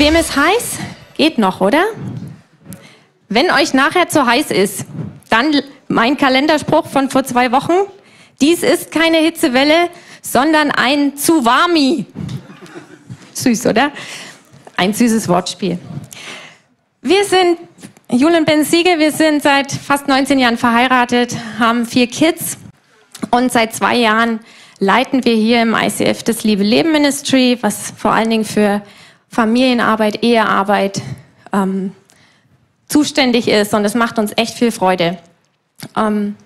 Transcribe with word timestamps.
Wem 0.00 0.16
ist 0.16 0.34
heiß? 0.34 0.78
Geht 1.18 1.36
noch, 1.36 1.60
oder? 1.60 1.84
Wenn 3.28 3.50
euch 3.50 3.74
nachher 3.74 4.08
zu 4.08 4.24
heiß 4.24 4.50
ist, 4.50 4.86
dann 5.28 5.54
mein 5.88 6.16
Kalenderspruch 6.16 6.86
von 6.86 7.10
vor 7.10 7.22
zwei 7.24 7.52
Wochen. 7.52 7.74
Dies 8.40 8.62
ist 8.62 8.92
keine 8.92 9.18
Hitzewelle, 9.18 9.90
sondern 10.22 10.70
ein 10.70 11.18
Tsuwami. 11.18 12.06
Süß, 13.34 13.66
oder? 13.66 13.92
Ein 14.74 14.94
süßes 14.94 15.28
Wortspiel. 15.28 15.78
Wir 17.02 17.22
sind 17.26 17.58
Julian 18.10 18.46
Ben 18.46 18.64
Siegel, 18.64 18.98
wir 18.98 19.12
sind 19.12 19.42
seit 19.42 19.70
fast 19.70 20.08
19 20.08 20.38
Jahren 20.38 20.56
verheiratet, 20.56 21.36
haben 21.58 21.84
vier 21.84 22.06
Kids 22.06 22.56
und 23.30 23.52
seit 23.52 23.74
zwei 23.74 23.96
Jahren 23.96 24.40
leiten 24.78 25.26
wir 25.26 25.34
hier 25.34 25.60
im 25.60 25.74
ICF 25.74 26.22
das 26.22 26.42
Liebe 26.42 26.62
Leben 26.62 26.90
Ministry, 26.90 27.58
was 27.60 27.92
vor 27.98 28.12
allen 28.12 28.30
Dingen 28.30 28.46
für 28.46 28.80
Familienarbeit, 29.30 30.24
Ehearbeit 30.24 31.02
ähm, 31.52 31.92
zuständig 32.88 33.46
ist 33.46 33.72
und 33.72 33.84
es 33.84 33.94
macht 33.94 34.18
uns 34.18 34.32
echt 34.36 34.54
viel 34.54 34.72
Freude. 34.72 35.18
Ähm, 35.96 36.36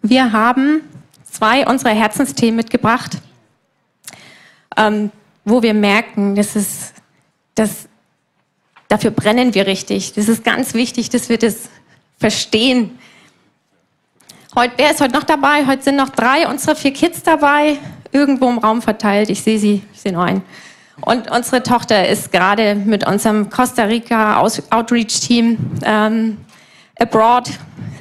wir 0.00 0.32
haben 0.32 0.80
zwei 1.30 1.66
unserer 1.66 1.90
Herzensthemen 1.90 2.56
mitgebracht, 2.56 3.18
ähm, 4.76 5.10
wo 5.44 5.62
wir 5.62 5.74
merken, 5.74 6.34
dass 6.34 6.56
es, 6.56 6.94
dass, 7.54 7.88
dafür 8.88 9.10
brennen 9.10 9.52
wir 9.52 9.66
richtig. 9.66 10.14
Das 10.14 10.28
ist 10.28 10.44
ganz 10.44 10.72
wichtig, 10.72 11.10
dass 11.10 11.28
wir 11.28 11.36
das 11.36 11.68
verstehen. 12.18 12.98
Heute, 14.54 14.72
wer 14.78 14.92
ist 14.92 15.02
heute 15.02 15.12
noch 15.12 15.24
dabei? 15.24 15.66
Heute 15.66 15.82
sind 15.82 15.96
noch 15.96 16.08
drei 16.08 16.48
unserer 16.48 16.74
vier 16.74 16.94
Kids 16.94 17.22
dabei 17.22 17.78
irgendwo 18.12 18.48
im 18.48 18.58
Raum 18.58 18.82
verteilt. 18.82 19.30
Ich 19.30 19.42
sehe 19.42 19.58
sie, 19.58 19.82
ich 19.92 20.00
sehe 20.00 20.12
nur 20.12 20.24
einen. 20.24 20.42
Und 21.00 21.30
unsere 21.30 21.62
Tochter 21.62 22.08
ist 22.08 22.32
gerade 22.32 22.74
mit 22.74 23.06
unserem 23.06 23.50
Costa 23.50 23.84
Rica 23.84 24.40
Outreach-Team 24.40 25.58
ähm, 25.84 26.38
abroad, 26.98 27.50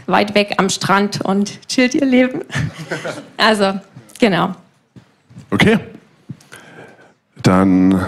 weit 0.07 0.33
weg 0.33 0.55
am 0.57 0.69
Strand 0.69 1.21
und 1.21 1.67
chillt 1.67 1.95
ihr 1.95 2.05
Leben. 2.05 2.41
Also, 3.37 3.79
genau. 4.19 4.55
Okay. 5.51 5.77
Dann 7.43 8.03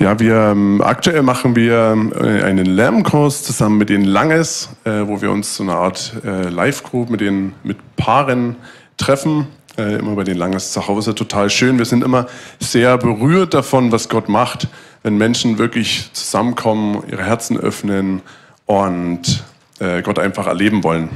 ja, 0.00 0.18
wir 0.18 0.34
ähm, 0.34 0.80
aktuell 0.82 1.20
machen 1.20 1.54
wir 1.54 1.94
äh, 2.14 2.42
einen 2.42 2.64
Lärmkurs 2.64 3.42
zusammen 3.42 3.76
mit 3.76 3.90
den 3.90 4.04
Langes, 4.04 4.70
äh, 4.84 5.02
wo 5.04 5.20
wir 5.20 5.30
uns 5.30 5.56
so 5.56 5.62
eine 5.62 5.74
Art 5.74 6.14
äh, 6.24 6.48
Live-Group 6.48 7.10
mit 7.10 7.20
den 7.20 7.52
mit 7.64 7.76
Paaren 7.96 8.56
treffen, 9.00 9.46
äh, 9.76 9.96
immer 9.96 10.14
bei 10.14 10.24
den 10.24 10.36
Langes 10.36 10.72
zu 10.72 10.86
Hause, 10.86 11.14
total 11.14 11.50
schön. 11.50 11.78
Wir 11.78 11.84
sind 11.84 12.04
immer 12.04 12.26
sehr 12.58 12.98
berührt 12.98 13.54
davon, 13.54 13.90
was 13.92 14.08
Gott 14.08 14.28
macht, 14.28 14.68
wenn 15.02 15.16
Menschen 15.16 15.58
wirklich 15.58 16.10
zusammenkommen, 16.12 17.02
ihre 17.10 17.24
Herzen 17.24 17.58
öffnen 17.58 18.22
und 18.66 19.42
äh, 19.80 20.02
Gott 20.02 20.18
einfach 20.18 20.46
erleben 20.46 20.84
wollen. 20.84 21.08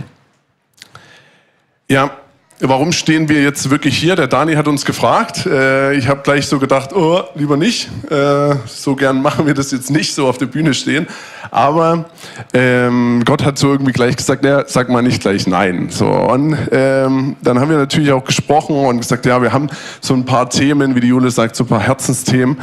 Ja, 1.89 2.11
Warum 2.61 2.93
stehen 2.93 3.29
wir 3.29 3.43
jetzt 3.43 3.69
wirklich 3.69 3.99
hier? 3.99 4.15
Der 4.15 4.29
Dani 4.29 4.55
hat 4.55 4.69
uns 4.69 4.85
gefragt. 4.85 5.45
Äh, 5.45 5.95
ich 5.95 6.07
habe 6.07 6.23
gleich 6.23 6.47
so 6.47 6.61
gedacht, 6.61 6.93
oh, 6.93 7.23
lieber 7.35 7.57
nicht. 7.57 7.91
Äh, 8.09 8.55
so 8.67 8.95
gern 8.95 9.21
machen 9.21 9.47
wir 9.47 9.55
das 9.55 9.73
jetzt 9.73 9.91
nicht, 9.91 10.15
so 10.15 10.29
auf 10.29 10.39
der 10.39 10.47
Bühne 10.47 10.73
stehen. 10.73 11.09
Aber 11.51 12.05
ähm, 12.53 13.23
Gott 13.25 13.45
hat 13.45 13.59
so 13.59 13.73
irgendwie 13.73 13.91
gleich 13.91 14.17
gesagt, 14.17 14.45
ja, 14.45 14.63
sag 14.69 14.89
mal 14.89 15.03
nicht 15.03 15.21
gleich 15.21 15.49
nein. 15.49 15.89
So 15.91 16.07
und 16.07 16.57
ähm, 16.71 17.35
dann 17.43 17.59
haben 17.59 17.71
wir 17.71 17.77
natürlich 17.77 18.13
auch 18.13 18.25
gesprochen 18.25 18.77
und 18.77 18.99
gesagt, 18.99 19.27
ja, 19.27 19.43
wir 19.43 19.53
haben 19.53 19.69
so 20.01 20.15
ein 20.15 20.25
paar 20.25 20.49
Themen, 20.49 20.95
wie 20.95 21.01
die 21.01 21.09
Jule 21.09 21.33
sagt, 21.33 21.57
so 21.57 21.65
ein 21.65 21.69
paar 21.69 21.83
Herzensthemen. 21.83 22.61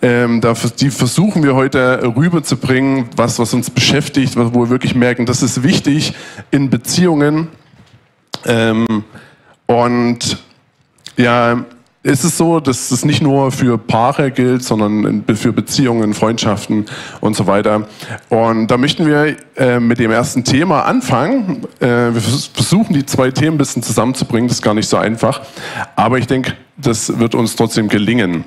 Ähm, 0.00 0.40
die 0.78 0.90
versuchen 0.90 1.42
wir 1.42 1.56
heute 1.56 2.12
rüberzubringen, 2.16 3.08
was 3.16 3.40
was 3.40 3.52
uns 3.52 3.68
beschäftigt, 3.68 4.36
wo 4.36 4.60
wir 4.60 4.70
wirklich 4.70 4.94
merken, 4.94 5.26
das 5.26 5.42
ist 5.42 5.64
wichtig 5.64 6.14
in 6.52 6.70
Beziehungen. 6.70 7.48
Ähm, 8.46 9.04
und 9.66 10.38
ja, 11.16 11.64
ist 12.04 12.22
es 12.22 12.36
so, 12.36 12.60
dass 12.60 12.90
es 12.90 13.04
nicht 13.06 13.22
nur 13.22 13.50
für 13.50 13.78
Paare 13.78 14.30
gilt, 14.30 14.62
sondern 14.62 15.24
für 15.36 15.54
Beziehungen, 15.54 16.12
Freundschaften 16.12 16.84
und 17.22 17.34
so 17.34 17.46
weiter. 17.46 17.88
Und 18.28 18.66
da 18.66 18.76
möchten 18.76 19.06
wir 19.06 19.36
äh, 19.56 19.80
mit 19.80 19.98
dem 19.98 20.10
ersten 20.10 20.44
Thema 20.44 20.82
anfangen. 20.82 21.64
Äh, 21.80 22.12
wir 22.12 22.20
versuchen 22.20 22.92
die 22.92 23.06
zwei 23.06 23.30
Themen 23.30 23.54
ein 23.54 23.58
bisschen 23.58 23.82
zusammenzubringen, 23.82 24.48
das 24.48 24.58
ist 24.58 24.62
gar 24.62 24.74
nicht 24.74 24.88
so 24.88 24.98
einfach. 24.98 25.40
Aber 25.96 26.18
ich 26.18 26.26
denke, 26.26 26.52
das 26.76 27.18
wird 27.18 27.34
uns 27.34 27.56
trotzdem 27.56 27.88
gelingen. 27.88 28.44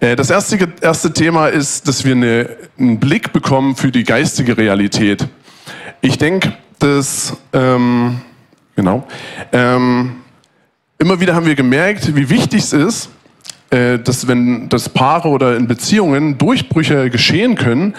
Äh, 0.00 0.16
das 0.16 0.30
erste, 0.30 0.66
erste 0.80 1.12
Thema 1.12 1.48
ist, 1.48 1.86
dass 1.86 2.02
wir 2.06 2.14
eine, 2.14 2.48
einen 2.78 2.98
Blick 2.98 3.30
bekommen 3.34 3.76
für 3.76 3.92
die 3.92 4.04
geistige 4.04 4.56
Realität. 4.56 5.28
Ich 6.00 6.16
denke, 6.16 6.54
dass, 6.78 7.36
ähm, 7.52 8.22
genau, 8.76 9.06
ähm, 9.52 10.16
immer 10.98 11.20
wieder 11.20 11.34
haben 11.34 11.46
wir 11.46 11.56
gemerkt, 11.56 12.14
wie 12.14 12.30
wichtig 12.30 12.62
es 12.62 12.72
ist, 12.72 13.10
äh, 13.70 13.98
dass 13.98 14.28
wenn 14.28 14.68
das 14.68 14.88
Paare 14.88 15.28
oder 15.28 15.56
in 15.56 15.66
Beziehungen 15.66 16.38
Durchbrüche 16.38 17.10
geschehen 17.10 17.56
können, 17.56 17.94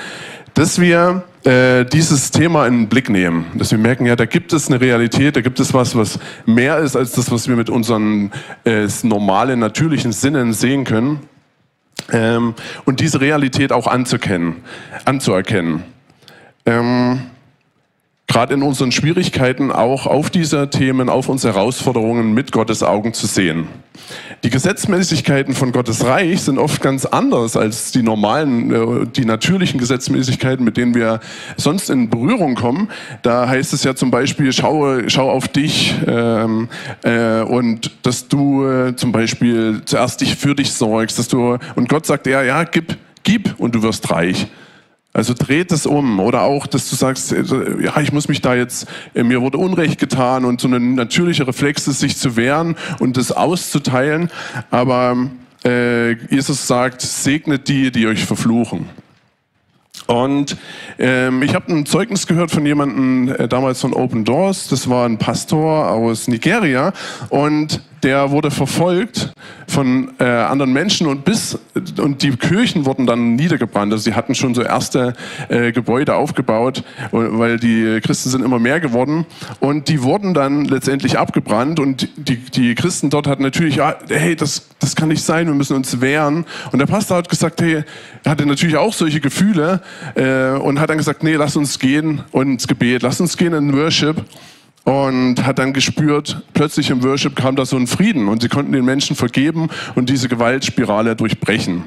dass 0.54 0.80
wir 0.80 1.24
äh, 1.44 1.86
dieses 1.86 2.32
Thema 2.32 2.66
in 2.68 2.74
den 2.74 2.88
Blick 2.90 3.10
nehmen. 3.10 3.46
Dass 3.56 3.72
wir 3.72 3.78
merken, 3.78 4.06
ja, 4.06 4.16
da 4.16 4.26
gibt 4.26 4.54
es 4.54 4.70
eine 4.70 4.82
Realität, 4.82 5.36
da 5.36 5.42
gibt 5.42 5.60
es 5.60 5.74
was, 5.74 5.96
was 5.96 6.20
mehr 6.46 6.80
ist 6.80 6.96
als 6.96 7.12
das, 7.12 7.32
was 7.32 7.48
wir 7.48 7.56
mit 7.56 7.70
unseren 7.70 8.32
äh, 8.66 8.88
normalen, 9.04 9.60
natürlichen 9.60 10.12
Sinnen 10.12 10.54
sehen 10.54 10.84
können. 10.84 11.20
Ähm, 12.12 12.54
und 12.86 13.00
diese 13.00 13.22
Realität 13.22 13.72
auch 13.72 13.88
anzukennen, 13.88 14.58
anzuerkennen. 15.06 15.84
Ähm, 16.66 17.22
gerade 18.28 18.54
in 18.54 18.62
unseren 18.62 18.92
Schwierigkeiten 18.92 19.72
auch 19.72 20.06
auf 20.06 20.30
diese 20.30 20.70
Themen, 20.70 21.10
auf 21.10 21.30
unsere 21.30 21.54
Herausforderungen 21.54 22.34
mit 22.34 22.52
Gottes 22.52 22.84
Augen 22.84 23.14
zu 23.14 23.26
sehen. 23.26 23.68
Die 24.44 24.50
Gesetzmäßigkeiten 24.50 25.54
von 25.56 25.72
Gottes 25.72 26.06
Reich 26.06 26.42
sind 26.42 26.60
oft 26.60 26.82
ganz 26.82 27.06
anders 27.06 27.58
als 27.58 27.92
die 27.92 28.04
normalen, 28.04 28.72
äh, 28.72 29.08
die 29.08 29.26
natürlichen 29.26 29.80
Gesetzmäßigkeiten, 29.80 30.64
mit 30.64 30.78
denen 30.78 30.94
wir 30.94 31.20
sonst 31.56 31.90
in 31.90 32.10
Berührung 32.10 32.56
kommen. 32.56 32.90
Da 33.24 33.48
heißt 33.48 33.74
es 33.74 33.84
ja 33.84 33.96
zum 33.96 34.12
Beispiel, 34.12 34.54
schau, 34.54 35.08
schau 35.08 35.32
auf 35.32 35.48
dich 35.48 35.96
ähm, 36.06 36.70
äh, 37.04 37.42
und 37.42 37.92
dass 38.04 38.28
du 38.28 38.66
äh, 38.68 38.96
zum 38.96 39.12
Beispiel 39.12 39.82
zuerst 39.86 40.22
dich 40.22 40.36
für 40.36 40.54
dich 40.54 40.74
sorgst, 40.74 41.18
dass 41.18 41.28
du 41.28 41.58
und 41.76 41.90
Gott 41.90 42.06
sagt 42.06 42.28
ja, 42.28 42.44
ja, 42.44 42.64
gib, 42.66 42.98
gib 43.24 43.56
und 43.58 43.74
du 43.74 43.82
wirst 43.82 44.12
reich. 44.12 44.48
Also 45.18 45.34
dreht 45.34 45.72
es 45.72 45.88
um. 45.88 46.20
Oder 46.20 46.44
auch, 46.44 46.68
dass 46.68 46.92
du 46.92 46.96
sagst, 46.96 47.32
äh, 47.32 47.44
ja, 47.82 48.00
ich 48.00 48.14
muss 48.14 48.28
mich 48.28 48.40
da 48.40 48.54
jetzt, 48.54 48.88
äh, 49.16 49.24
mir 49.24 49.42
wurde 49.42 49.58
Unrecht 49.58 50.00
getan 50.00 50.46
und 50.46 50.62
so 50.62 50.68
ein 50.68 50.94
natürlicher 50.94 51.48
Reflex 51.48 51.88
ist, 51.88 52.02
sich 52.02 52.18
zu 52.18 52.36
wehren 52.36 52.76
und 53.00 53.18
das 53.18 53.32
auszuteilen. 53.32 54.30
Aber 54.70 55.18
äh, 55.66 56.12
Jesus 56.28 56.68
sagt, 56.68 57.02
segnet 57.02 57.68
die, 57.68 57.92
die 57.92 58.06
euch 58.06 58.26
verfluchen. 58.26 58.90
Und 60.06 60.56
ähm, 61.00 61.42
ich 61.42 61.56
habe 61.56 61.74
ein 61.74 61.88
Zeugnis 61.88 62.28
gehört 62.28 62.52
von 62.52 62.64
jemandem 62.64 63.36
äh, 63.36 63.48
damals 63.48 63.82
von 63.82 63.94
Open 63.94 64.24
Doors. 64.24 64.68
Das 64.68 64.88
war 64.88 65.08
ein 65.08 65.18
Pastor 65.18 65.90
aus 65.90 66.28
Nigeria 66.28 66.94
und 67.30 67.82
der 68.04 68.32
wurde 68.32 68.52
verfolgt 68.52 69.34
von 69.68 70.12
äh, 70.20 70.24
anderen 70.24 70.72
Menschen 70.72 71.08
und 71.08 71.26
bis 71.26 71.60
und 72.00 72.22
die 72.22 72.32
Kirchen 72.32 72.86
wurden 72.86 73.06
dann 73.06 73.36
niedergebrannt. 73.36 73.92
Also 73.92 74.04
sie 74.04 74.14
hatten 74.14 74.36
schon 74.36 74.56
so 74.56 74.62
erste 74.62 75.14
äh, 75.50 75.72
Gebäude 75.72 76.16
aufgebaut, 76.16 76.84
weil 77.12 77.58
die 77.58 78.00
Christen 78.02 78.30
sind 78.30 78.44
immer 78.44 78.60
mehr 78.60 78.80
geworden 78.80 79.26
und 79.60 79.90
die 79.90 80.04
wurden 80.04 80.34
dann 80.34 80.66
letztendlich 80.66 81.18
abgebrannt 81.18 81.80
und 81.80 82.08
die, 82.18 82.38
die 82.38 82.76
Christen 82.76 83.10
dort 83.10 83.28
hatten 83.28 83.44
natürlich, 83.44 83.78
ja, 83.78 83.96
hey, 84.10 84.36
das, 84.36 84.70
das 84.80 84.96
kann 84.96 85.10
nicht 85.10 85.24
sein, 85.24 85.48
wir 85.48 85.54
müssen 85.54 85.76
uns 85.76 86.02
wehren. 86.02 86.46
Und 86.72 86.80
der 86.80 86.86
Pastor 86.86 87.18
hat 87.18 87.30
gesagt, 87.30 87.62
hey, 87.62 87.84
hatte 88.26 88.46
natürlich 88.46 88.78
auch 88.78 88.94
solche 88.94 89.20
Gefühle 89.20 89.82
äh, 90.16 90.52
und 90.52 90.80
hat 90.80 90.90
dann 90.90 90.98
gesagt, 90.98 91.24
nee, 91.24 91.36
lass 91.36 91.56
uns 91.56 91.80
gehen 91.80 92.22
und 92.32 92.52
ins 92.52 92.68
Gebet, 92.68 93.02
lass 93.02 93.20
uns 93.20 93.38
gehen 93.38 93.54
in 93.54 93.76
Worship 93.76 94.24
und 94.88 95.46
hat 95.46 95.60
dann 95.60 95.74
gespürt, 95.74 96.44
plötzlich 96.54 96.90
im 96.92 97.04
Worship 97.04 97.36
kam 97.36 97.58
da 97.58 97.66
so 97.66 97.76
ein 97.76 97.88
Frieden 97.88 98.30
und 98.30 98.42
sie 98.42 98.48
konnten 98.48 98.72
den 98.72 98.86
Menschen 98.86 99.18
vergeben 99.18 99.68
und 99.96 100.08
diese 100.08 100.30
Gewaltspirale 100.30 101.14
durchbrechen. 101.14 101.84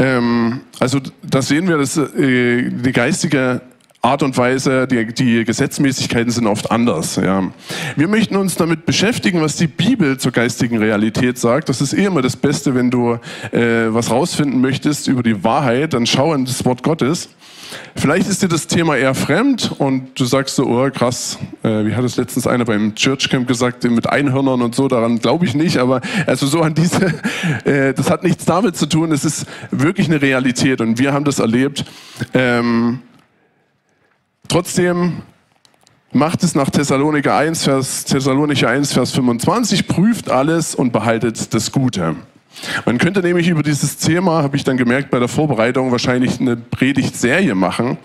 Ähm, 0.00 0.62
also 0.80 0.98
da 1.22 1.40
sehen 1.40 1.68
wir, 1.68 1.78
dass 1.78 1.96
äh, 1.96 2.68
die 2.68 2.90
geistige 2.90 3.60
Art 4.02 4.24
und 4.24 4.36
Weise, 4.36 4.88
die, 4.88 5.06
die 5.14 5.44
Gesetzmäßigkeiten 5.44 6.32
sind 6.32 6.48
oft 6.48 6.68
anders. 6.72 7.14
Ja. 7.14 7.52
Wir 7.94 8.08
möchten 8.08 8.34
uns 8.34 8.56
damit 8.56 8.86
beschäftigen, 8.86 9.40
was 9.40 9.54
die 9.54 9.68
Bibel 9.68 10.18
zur 10.18 10.32
geistigen 10.32 10.78
Realität 10.78 11.38
sagt. 11.38 11.68
Das 11.68 11.80
ist 11.80 11.92
eh 11.92 12.06
immer 12.06 12.22
das 12.22 12.34
Beste, 12.34 12.74
wenn 12.74 12.90
du 12.90 13.20
äh, 13.52 13.86
was 13.94 14.10
rausfinden 14.10 14.60
möchtest 14.60 15.06
über 15.06 15.22
die 15.22 15.44
Wahrheit, 15.44 15.94
dann 15.94 16.06
schau 16.06 16.34
in 16.34 16.44
das 16.44 16.64
Wort 16.64 16.82
Gottes. 16.82 17.28
Vielleicht 17.96 18.28
ist 18.28 18.42
dir 18.42 18.48
das 18.48 18.66
Thema 18.66 18.96
eher 18.96 19.14
fremd 19.14 19.72
und 19.78 20.18
du 20.18 20.24
sagst 20.24 20.56
so, 20.56 20.66
oh 20.66 20.90
krass, 20.90 21.38
äh, 21.62 21.86
wie 21.86 21.94
hat 21.94 22.04
es 22.04 22.16
letztens 22.16 22.46
einer 22.46 22.64
beim 22.64 22.94
Churchcamp 22.94 23.46
gesagt, 23.46 23.84
mit 23.84 24.08
Einhörnern 24.08 24.62
und 24.62 24.74
so, 24.74 24.88
daran 24.88 25.18
glaube 25.18 25.44
ich 25.44 25.54
nicht, 25.54 25.78
aber 25.78 26.00
also 26.26 26.46
so 26.46 26.60
an 26.60 26.74
diese, 26.74 27.06
äh, 27.64 27.94
das 27.94 28.10
hat 28.10 28.24
nichts 28.24 28.44
damit 28.44 28.76
zu 28.76 28.86
tun, 28.86 29.12
es 29.12 29.24
ist 29.24 29.46
wirklich 29.70 30.08
eine 30.08 30.20
Realität 30.20 30.80
und 30.80 30.98
wir 30.98 31.12
haben 31.12 31.24
das 31.24 31.38
erlebt. 31.38 31.84
Ähm, 32.32 33.00
Trotzdem 34.48 35.22
macht 36.12 36.44
es 36.44 36.54
nach 36.54 36.70
Thessaloniker 36.70 37.36
1, 37.36 37.64
Vers, 37.64 38.04
Thessalonicher 38.04 38.68
1, 38.68 38.92
Vers 38.92 39.10
25, 39.12 39.88
prüft 39.88 40.30
alles 40.30 40.74
und 40.74 40.92
behaltet 40.92 41.52
das 41.54 41.72
Gute. 41.72 42.14
Man 42.84 42.98
könnte 42.98 43.20
nämlich 43.20 43.48
über 43.48 43.62
dieses 43.62 43.96
Thema, 43.98 44.42
habe 44.42 44.56
ich 44.56 44.64
dann 44.64 44.76
gemerkt 44.76 45.10
bei 45.10 45.18
der 45.18 45.28
Vorbereitung, 45.28 45.90
wahrscheinlich 45.92 46.40
eine 46.40 46.56
Predigtserie 46.56 47.54
machen 47.54 47.98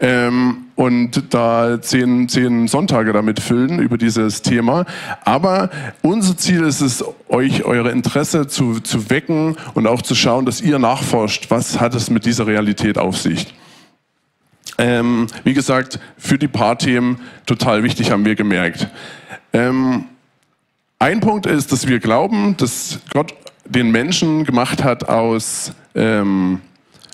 ähm, 0.00 0.66
und 0.74 1.34
da 1.34 1.80
zehn, 1.80 2.28
zehn 2.28 2.68
Sonntage 2.68 3.12
damit 3.12 3.40
füllen 3.40 3.78
über 3.78 3.98
dieses 3.98 4.42
Thema. 4.42 4.84
Aber 5.24 5.70
unser 6.02 6.36
Ziel 6.36 6.62
ist 6.62 6.80
es, 6.80 7.04
euch 7.28 7.64
eure 7.64 7.90
Interesse 7.90 8.46
zu, 8.46 8.80
zu 8.80 9.10
wecken 9.10 9.56
und 9.74 9.86
auch 9.86 10.02
zu 10.02 10.14
schauen, 10.14 10.46
dass 10.46 10.60
ihr 10.60 10.78
nachforscht, 10.78 11.50
was 11.50 11.80
hat 11.80 11.94
es 11.94 12.10
mit 12.10 12.24
dieser 12.24 12.46
Realität 12.46 12.98
auf 12.98 13.16
sich. 13.16 13.54
Ähm, 14.78 15.26
wie 15.44 15.54
gesagt, 15.54 15.98
für 16.18 16.38
die 16.38 16.48
paar 16.48 16.78
Themen 16.78 17.18
total 17.46 17.82
wichtig, 17.82 18.10
haben 18.10 18.24
wir 18.24 18.34
gemerkt. 18.34 18.88
Ähm, 19.52 20.04
ein 20.98 21.20
Punkt 21.20 21.46
ist, 21.46 21.72
dass 21.72 21.86
wir 21.86 21.98
glauben, 21.98 22.56
dass 22.56 23.00
Gott 23.12 23.34
den 23.68 23.90
Menschen 23.90 24.44
gemacht 24.44 24.84
hat 24.84 25.08
aus 25.08 25.72
ähm, 25.94 26.60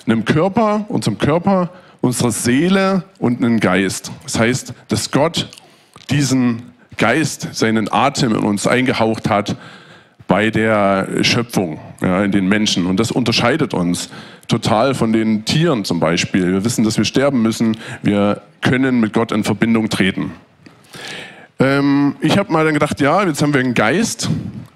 einem 0.05 0.25
Körper, 0.25 0.85
unserem 0.89 1.17
Körper, 1.17 1.69
unserer 2.01 2.31
Seele 2.31 3.03
und 3.19 3.43
einem 3.43 3.59
Geist. 3.59 4.11
Das 4.23 4.39
heißt, 4.39 4.73
dass 4.89 5.11
Gott 5.11 5.49
diesen 6.09 6.73
Geist, 6.97 7.49
seinen 7.53 7.91
Atem 7.91 8.35
in 8.35 8.43
uns 8.43 8.67
eingehaucht 8.67 9.29
hat 9.29 9.55
bei 10.27 10.49
der 10.49 11.23
Schöpfung, 11.23 11.79
ja, 12.01 12.23
in 12.23 12.31
den 12.31 12.47
Menschen. 12.47 12.85
Und 12.85 12.99
das 12.99 13.11
unterscheidet 13.11 13.73
uns 13.73 14.09
total 14.47 14.93
von 14.93 15.13
den 15.13 15.45
Tieren 15.45 15.85
zum 15.85 15.99
Beispiel. 15.99 16.51
Wir 16.51 16.65
wissen, 16.65 16.83
dass 16.83 16.97
wir 16.97 17.05
sterben 17.05 17.41
müssen. 17.41 17.77
Wir 18.01 18.41
können 18.61 18.99
mit 18.99 19.13
Gott 19.13 19.31
in 19.31 19.43
Verbindung 19.43 19.89
treten. 19.89 20.31
Ähm, 21.63 22.17
ich 22.19 22.37
habe 22.37 22.51
mal 22.51 22.65
dann 22.65 22.73
gedacht, 22.73 22.99
ja, 22.99 23.23
jetzt 23.23 23.41
haben 23.41 23.53
wir 23.53 23.61
einen 23.61 23.73
Geist. 23.73 24.29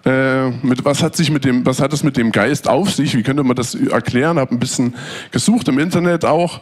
Äh, 0.05 0.51
mit, 0.61 0.85
was, 0.85 1.03
hat 1.03 1.17
sich 1.17 1.29
mit 1.29 1.43
dem, 1.43 1.65
was 1.65 1.81
hat 1.81 1.91
es 1.91 2.01
mit 2.01 2.15
dem 2.15 2.31
Geist 2.31 2.69
auf 2.69 2.93
sich? 2.93 3.13
Wie 3.17 3.23
könnte 3.23 3.43
man 3.43 3.57
das 3.57 3.75
erklären? 3.75 4.39
Habe 4.39 4.55
ein 4.55 4.59
bisschen 4.59 4.95
gesucht 5.31 5.67
im 5.67 5.79
Internet 5.79 6.23
auch 6.23 6.61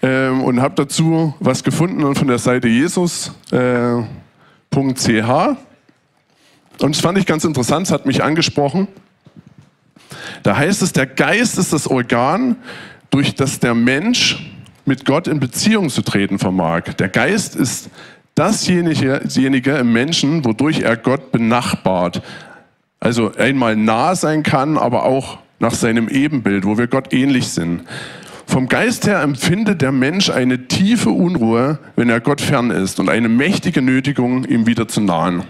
ähm, 0.00 0.42
und 0.42 0.62
habe 0.62 0.74
dazu 0.76 1.34
was 1.40 1.62
gefunden 1.62 2.04
und 2.04 2.16
von 2.16 2.26
der 2.26 2.38
Seite 2.38 2.68
jesus.ch. 2.68 3.52
Äh, 3.52 4.04
und 6.80 6.94
das 6.94 7.00
fand 7.00 7.18
ich 7.18 7.26
ganz 7.26 7.44
interessant, 7.44 7.86
es 7.86 7.92
hat 7.92 8.06
mich 8.06 8.24
angesprochen. 8.24 8.88
Da 10.42 10.56
heißt 10.56 10.80
es, 10.80 10.94
der 10.94 11.06
Geist 11.06 11.58
ist 11.58 11.74
das 11.74 11.86
Organ, 11.86 12.56
durch 13.10 13.34
das 13.34 13.60
der 13.60 13.74
Mensch 13.74 14.52
mit 14.86 15.04
Gott 15.04 15.26
in 15.26 15.38
Beziehung 15.38 15.90
zu 15.90 16.00
treten 16.00 16.38
vermag. 16.38 16.94
Der 16.98 17.08
Geist 17.08 17.56
ist 17.56 17.90
dasjenige, 18.36 19.72
im 19.78 19.92
Menschen, 19.92 20.44
wodurch 20.44 20.80
er 20.80 20.96
Gott 20.96 21.32
benachbart. 21.32 22.22
Also 23.00 23.32
einmal 23.36 23.74
nah 23.74 24.14
sein 24.14 24.44
kann, 24.44 24.78
aber 24.78 25.04
auch 25.04 25.38
nach 25.58 25.74
seinem 25.74 26.08
Ebenbild, 26.08 26.64
wo 26.64 26.78
wir 26.78 26.86
Gott 26.86 27.12
ähnlich 27.12 27.48
sind. 27.48 27.82
Vom 28.46 28.68
Geist 28.68 29.06
her 29.06 29.22
empfindet 29.22 29.82
der 29.82 29.90
Mensch 29.90 30.30
eine 30.30 30.68
tiefe 30.68 31.10
Unruhe, 31.10 31.78
wenn 31.96 32.08
er 32.08 32.20
Gott 32.20 32.40
fern 32.40 32.70
ist 32.70 33.00
und 33.00 33.08
eine 33.08 33.28
mächtige 33.28 33.82
Nötigung, 33.82 34.44
ihm 34.44 34.66
wieder 34.66 34.86
zu 34.86 35.00
nahen. 35.00 35.42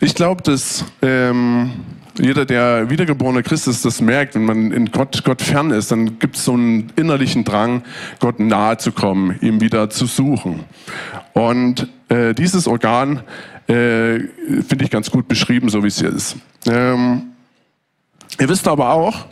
Ich 0.00 0.14
glaube, 0.14 0.42
dass 0.42 0.84
ähm, 1.00 1.72
jeder, 2.18 2.46
der 2.46 2.90
wiedergeborene 2.90 3.42
Christ 3.42 3.68
ist, 3.68 3.84
das 3.84 4.00
merkt, 4.00 4.34
wenn 4.34 4.44
man 4.44 4.72
in 4.72 4.90
Gott, 4.90 5.22
Gott 5.24 5.42
fern 5.42 5.70
ist, 5.70 5.90
dann 5.90 6.18
gibt 6.18 6.36
es 6.36 6.44
so 6.44 6.54
einen 6.54 6.92
innerlichen 6.96 7.44
Drang, 7.44 7.82
Gott 8.20 8.40
nahe 8.40 8.78
zu 8.78 8.92
kommen, 8.92 9.38
ihm 9.40 9.60
wieder 9.60 9.90
zu 9.90 10.06
suchen. 10.06 10.64
Und 11.34 11.88
äh, 12.08 12.34
dieses 12.34 12.66
Organ 12.66 13.22
äh, 13.66 14.20
finde 14.66 14.84
ich 14.84 14.90
ganz 14.90 15.10
gut 15.10 15.28
beschrieben, 15.28 15.68
so 15.68 15.82
wie 15.82 15.88
es 15.88 15.98
hier 15.98 16.08
ist. 16.08 16.36
Ähm, 16.66 17.32
ihr 18.40 18.48
wisst 18.48 18.66
aber 18.68 18.90
auch, 18.90 19.26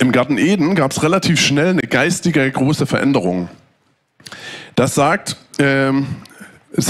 im 0.00 0.10
Garten 0.10 0.38
Eden 0.38 0.74
gab 0.74 0.90
es 0.90 1.02
relativ 1.04 1.40
schnell 1.40 1.68
eine 1.68 1.82
geistige 1.82 2.50
große 2.50 2.86
Veränderung. 2.86 3.48
Das 4.74 4.96
sagt, 4.96 5.36
ähm, 5.60 6.06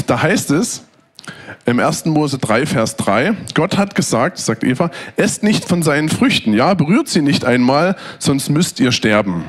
da 0.07 0.23
heißt 0.23 0.51
es 0.53 0.85
im 1.65 1.79
1. 1.79 2.07
Mose 2.07 2.39
3, 2.39 2.67
Vers 2.67 2.97
3, 2.97 3.35
Gott 3.55 3.77
hat 3.79 3.95
gesagt, 3.95 4.39
sagt 4.39 4.65
Eva, 4.65 4.91
esst 5.17 5.43
nicht 5.43 5.65
von 5.65 5.83
seinen 5.83 6.09
Früchten, 6.09 6.55
ja, 6.55 6.75
berührt 6.75 7.09
sie 7.09 7.23
nicht 7.23 7.45
einmal, 7.45 7.97
sonst 8.19 8.49
müsst 8.49 8.81
ihr 8.81 8.93
sterben. 8.93 9.45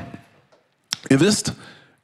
Ihr 1.10 1.20
wisst, 1.20 1.54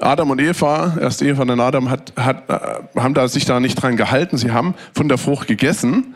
Adam 0.01 0.31
und 0.31 0.41
Eva, 0.41 0.97
erst 1.01 1.23
Eva 1.23 1.43
und 1.43 1.49
dann 1.49 1.61
Adam, 1.61 1.91
hat, 1.91 2.13
hat, 2.17 2.49
äh, 2.49 3.01
haben 3.01 3.15
da 3.15 3.29
sich 3.29 3.45
da 3.45 3.61
nicht 3.61 3.81
dran 3.81 3.97
gehalten. 3.97 4.39
Sie 4.39 4.51
haben 4.51 4.75
von 4.95 5.09
der 5.09 5.19
Frucht 5.19 5.47
gegessen. 5.47 6.15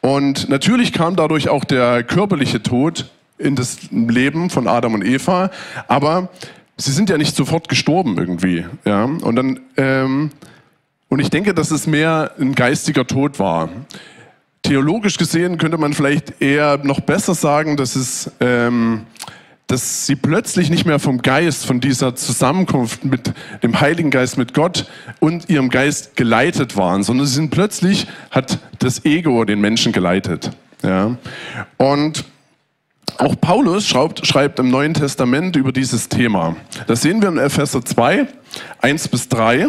Und 0.00 0.48
natürlich 0.48 0.92
kam 0.92 1.16
dadurch 1.16 1.48
auch 1.48 1.64
der 1.64 2.04
körperliche 2.04 2.62
Tod 2.62 3.10
in 3.38 3.56
das 3.56 3.90
Leben 3.90 4.50
von 4.50 4.68
Adam 4.68 4.94
und 4.94 5.04
Eva. 5.04 5.50
Aber 5.88 6.28
sie 6.76 6.92
sind 6.92 7.10
ja 7.10 7.18
nicht 7.18 7.34
sofort 7.34 7.68
gestorben 7.68 8.16
irgendwie. 8.16 8.64
Ja? 8.84 9.04
Und 9.04 9.36
dann 9.36 9.60
ähm, 9.76 10.30
und 11.08 11.20
ich 11.20 11.30
denke, 11.30 11.54
dass 11.54 11.70
es 11.70 11.86
mehr 11.86 12.32
ein 12.38 12.54
geistiger 12.54 13.06
Tod 13.06 13.38
war. 13.38 13.68
Theologisch 14.62 15.16
gesehen 15.16 15.58
könnte 15.58 15.78
man 15.78 15.92
vielleicht 15.92 16.40
eher 16.42 16.78
noch 16.82 17.00
besser 17.00 17.34
sagen, 17.34 17.76
dass 17.76 17.94
es, 17.94 18.32
ähm, 18.40 19.06
dass 19.68 20.06
sie 20.06 20.16
plötzlich 20.16 20.70
nicht 20.70 20.84
mehr 20.84 20.98
vom 20.98 21.22
Geist, 21.22 21.66
von 21.66 21.80
dieser 21.80 22.16
Zusammenkunft 22.16 23.04
mit 23.04 23.32
dem 23.62 23.80
Heiligen 23.80 24.10
Geist, 24.10 24.38
mit 24.38 24.54
Gott 24.54 24.86
und 25.20 25.48
ihrem 25.48 25.68
Geist 25.68 26.16
geleitet 26.16 26.76
waren, 26.76 27.04
sondern 27.04 27.26
sie 27.26 27.34
sind 27.34 27.50
plötzlich, 27.50 28.08
hat 28.32 28.58
das 28.80 29.04
Ego 29.04 29.44
den 29.44 29.60
Menschen 29.60 29.92
geleitet. 29.92 30.50
Ja. 30.82 31.16
Und 31.76 32.24
auch 33.18 33.40
Paulus 33.40 33.86
schreibt, 33.86 34.26
schreibt 34.26 34.58
im 34.58 34.70
Neuen 34.70 34.94
Testament 34.94 35.56
über 35.56 35.72
dieses 35.72 36.08
Thema. 36.08 36.56
Das 36.86 37.02
sehen 37.02 37.22
wir 37.22 37.28
in 37.28 37.38
Epheser 37.38 37.84
2, 37.84 38.26
1 38.80 39.08
bis 39.08 39.28
3. 39.28 39.68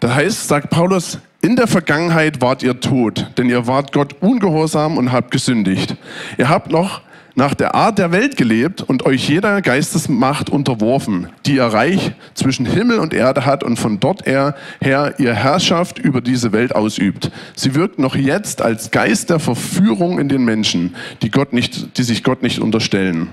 Da 0.00 0.14
heißt, 0.14 0.48
sagt 0.48 0.70
Paulus, 0.70 1.18
in 1.40 1.56
der 1.56 1.66
Vergangenheit 1.66 2.40
wart 2.40 2.62
ihr 2.62 2.80
tot, 2.80 3.30
denn 3.38 3.48
ihr 3.48 3.66
wart 3.66 3.92
Gott 3.92 4.16
ungehorsam 4.20 4.98
und 4.98 5.12
habt 5.12 5.30
gesündigt. 5.30 5.96
Ihr 6.36 6.48
habt 6.48 6.70
noch 6.70 7.00
nach 7.34 7.54
der 7.54 7.74
Art 7.74 7.98
der 7.98 8.12
Welt 8.12 8.36
gelebt 8.36 8.82
und 8.82 9.04
euch 9.06 9.28
jeder 9.28 9.60
Geistesmacht 9.62 10.50
unterworfen, 10.50 11.28
die 11.44 11.56
ihr 11.56 11.64
Reich 11.64 12.12
zwischen 12.34 12.66
Himmel 12.66 12.98
und 12.98 13.14
Erde 13.14 13.46
hat 13.46 13.62
und 13.62 13.78
von 13.78 14.00
dort 14.00 14.26
her, 14.26 14.54
ihr 14.80 15.34
Herrschaft 15.34 15.98
über 15.98 16.20
diese 16.20 16.52
Welt 16.52 16.74
ausübt. 16.74 17.30
Sie 17.54 17.74
wirkt 17.74 17.98
noch 17.98 18.16
jetzt 18.16 18.62
als 18.62 18.90
Geist 18.90 19.30
der 19.30 19.38
Verführung 19.38 20.18
in 20.18 20.28
den 20.28 20.44
Menschen, 20.44 20.96
die, 21.22 21.30
Gott 21.30 21.52
nicht, 21.52 21.98
die 21.98 22.02
sich 22.02 22.22
Gott 22.24 22.42
nicht 22.42 22.58
unterstellen. 22.58 23.28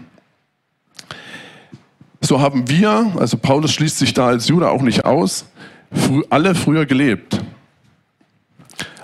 So 2.19 2.39
haben 2.39 2.69
wir, 2.69 3.11
also 3.17 3.37
Paulus 3.37 3.73
schließt 3.73 3.99
sich 3.99 4.13
da 4.13 4.27
als 4.27 4.47
Judah 4.47 4.71
auch 4.71 4.81
nicht 4.81 5.03
aus, 5.05 5.45
alle 6.29 6.55
früher 6.55 6.85
gelebt. 6.85 7.41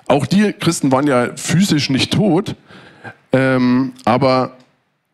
Auch 0.07 0.25
die 0.25 0.53
Christen 0.53 0.91
waren 0.91 1.07
ja 1.07 1.35
physisch 1.35 1.89
nicht 1.89 2.13
tot, 2.13 2.55
ähm, 3.31 3.93
aber 4.05 4.57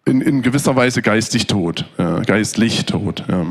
in, 0.06 0.22
in, 0.22 0.42
gewisser 0.42 0.76
Weise 0.76 1.02
geistig 1.02 1.48
tot, 1.48 1.86
ja, 1.98 2.20
geistlich 2.20 2.86
tot. 2.86 3.26
Ja. 3.28 3.46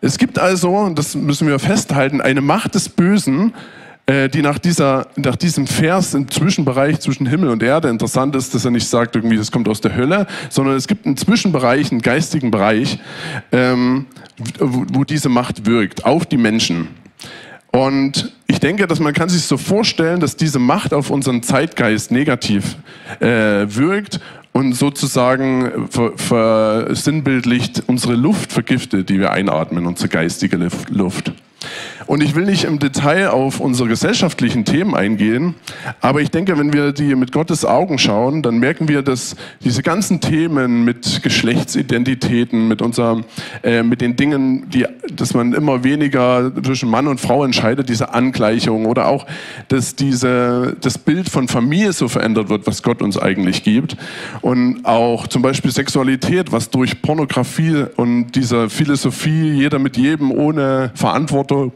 Es 0.00 0.18
gibt 0.18 0.38
also, 0.38 0.90
das 0.90 1.14
müssen 1.14 1.46
wir 1.46 1.58
festhalten, 1.58 2.20
eine 2.20 2.40
Macht 2.40 2.74
des 2.74 2.88
Bösen, 2.88 3.54
äh, 4.06 4.28
die 4.28 4.42
nach, 4.42 4.58
dieser, 4.58 5.06
nach 5.16 5.36
diesem 5.36 5.66
Vers 5.66 6.14
im 6.14 6.28
Zwischenbereich 6.28 6.98
zwischen 7.00 7.26
Himmel 7.26 7.50
und 7.50 7.62
Erde, 7.62 7.88
interessant 7.88 8.34
ist, 8.34 8.52
dass 8.52 8.64
er 8.64 8.72
nicht 8.72 8.88
sagt, 8.88 9.14
irgendwie, 9.14 9.36
das 9.36 9.52
kommt 9.52 9.68
aus 9.68 9.80
der 9.80 9.94
Hölle, 9.94 10.26
sondern 10.50 10.74
es 10.74 10.88
gibt 10.88 11.06
einen 11.06 11.16
Zwischenbereich, 11.16 11.92
einen 11.92 12.02
geistigen 12.02 12.50
Bereich, 12.50 12.98
ähm, 13.52 14.06
wo, 14.58 14.84
wo 14.92 15.04
diese 15.04 15.28
Macht 15.28 15.66
wirkt, 15.66 16.04
auf 16.04 16.26
die 16.26 16.36
Menschen. 16.36 16.88
Und 17.72 18.32
ich 18.46 18.60
denke, 18.60 18.86
dass 18.86 19.00
man 19.00 19.14
kann 19.14 19.30
sich 19.30 19.42
so 19.42 19.56
vorstellen, 19.56 20.20
dass 20.20 20.36
diese 20.36 20.58
Macht 20.58 20.92
auf 20.92 21.10
unseren 21.10 21.42
Zeitgeist 21.42 22.12
negativ 22.12 22.76
äh, 23.18 23.26
wirkt 23.66 24.20
und 24.52 24.74
sozusagen 24.74 25.88
versinnbildlicht 25.88 27.84
unsere 27.86 28.14
Luft 28.14 28.52
vergiftet, 28.52 29.08
die 29.08 29.18
wir 29.18 29.32
einatmen, 29.32 29.86
unsere 29.86 30.10
geistige 30.10 30.70
Luft. 30.90 31.32
Und 32.06 32.22
ich 32.22 32.34
will 32.34 32.44
nicht 32.44 32.64
im 32.64 32.78
Detail 32.78 33.28
auf 33.28 33.60
unsere 33.60 33.88
gesellschaftlichen 33.88 34.64
Themen 34.64 34.94
eingehen, 34.94 35.54
aber 36.00 36.20
ich 36.20 36.30
denke, 36.30 36.58
wenn 36.58 36.72
wir 36.72 36.92
die 36.92 37.14
mit 37.14 37.32
Gottes 37.32 37.64
Augen 37.64 37.98
schauen, 37.98 38.42
dann 38.42 38.58
merken 38.58 38.88
wir, 38.88 39.02
dass 39.02 39.36
diese 39.64 39.82
ganzen 39.82 40.20
Themen 40.20 40.84
mit 40.84 41.22
Geschlechtsidentitäten, 41.22 42.68
mit 42.68 42.82
unserem, 42.82 43.24
äh, 43.62 43.82
mit 43.82 44.00
den 44.00 44.16
Dingen, 44.16 44.68
die, 44.70 44.86
dass 45.12 45.34
man 45.34 45.52
immer 45.52 45.84
weniger 45.84 46.52
zwischen 46.62 46.88
Mann 46.88 47.06
und 47.06 47.20
Frau 47.20 47.44
entscheidet, 47.44 47.88
diese 47.88 48.14
Angleichung 48.14 48.86
oder 48.86 49.08
auch, 49.08 49.26
dass 49.68 49.96
diese, 49.96 50.76
das 50.80 50.98
Bild 50.98 51.28
von 51.28 51.48
Familie 51.48 51.92
so 51.92 52.08
verändert 52.08 52.48
wird, 52.48 52.66
was 52.66 52.82
Gott 52.82 53.02
uns 53.02 53.18
eigentlich 53.18 53.64
gibt. 53.64 53.96
Und 54.40 54.84
auch 54.84 55.26
zum 55.26 55.42
Beispiel 55.42 55.70
Sexualität, 55.70 56.52
was 56.52 56.70
durch 56.70 57.02
Pornografie 57.02 57.84
und 57.96 58.32
dieser 58.32 58.70
Philosophie, 58.70 59.52
jeder 59.52 59.78
mit 59.78 59.96
jedem 59.96 60.30
ohne 60.30 60.90
Verantwortung, 60.94 61.72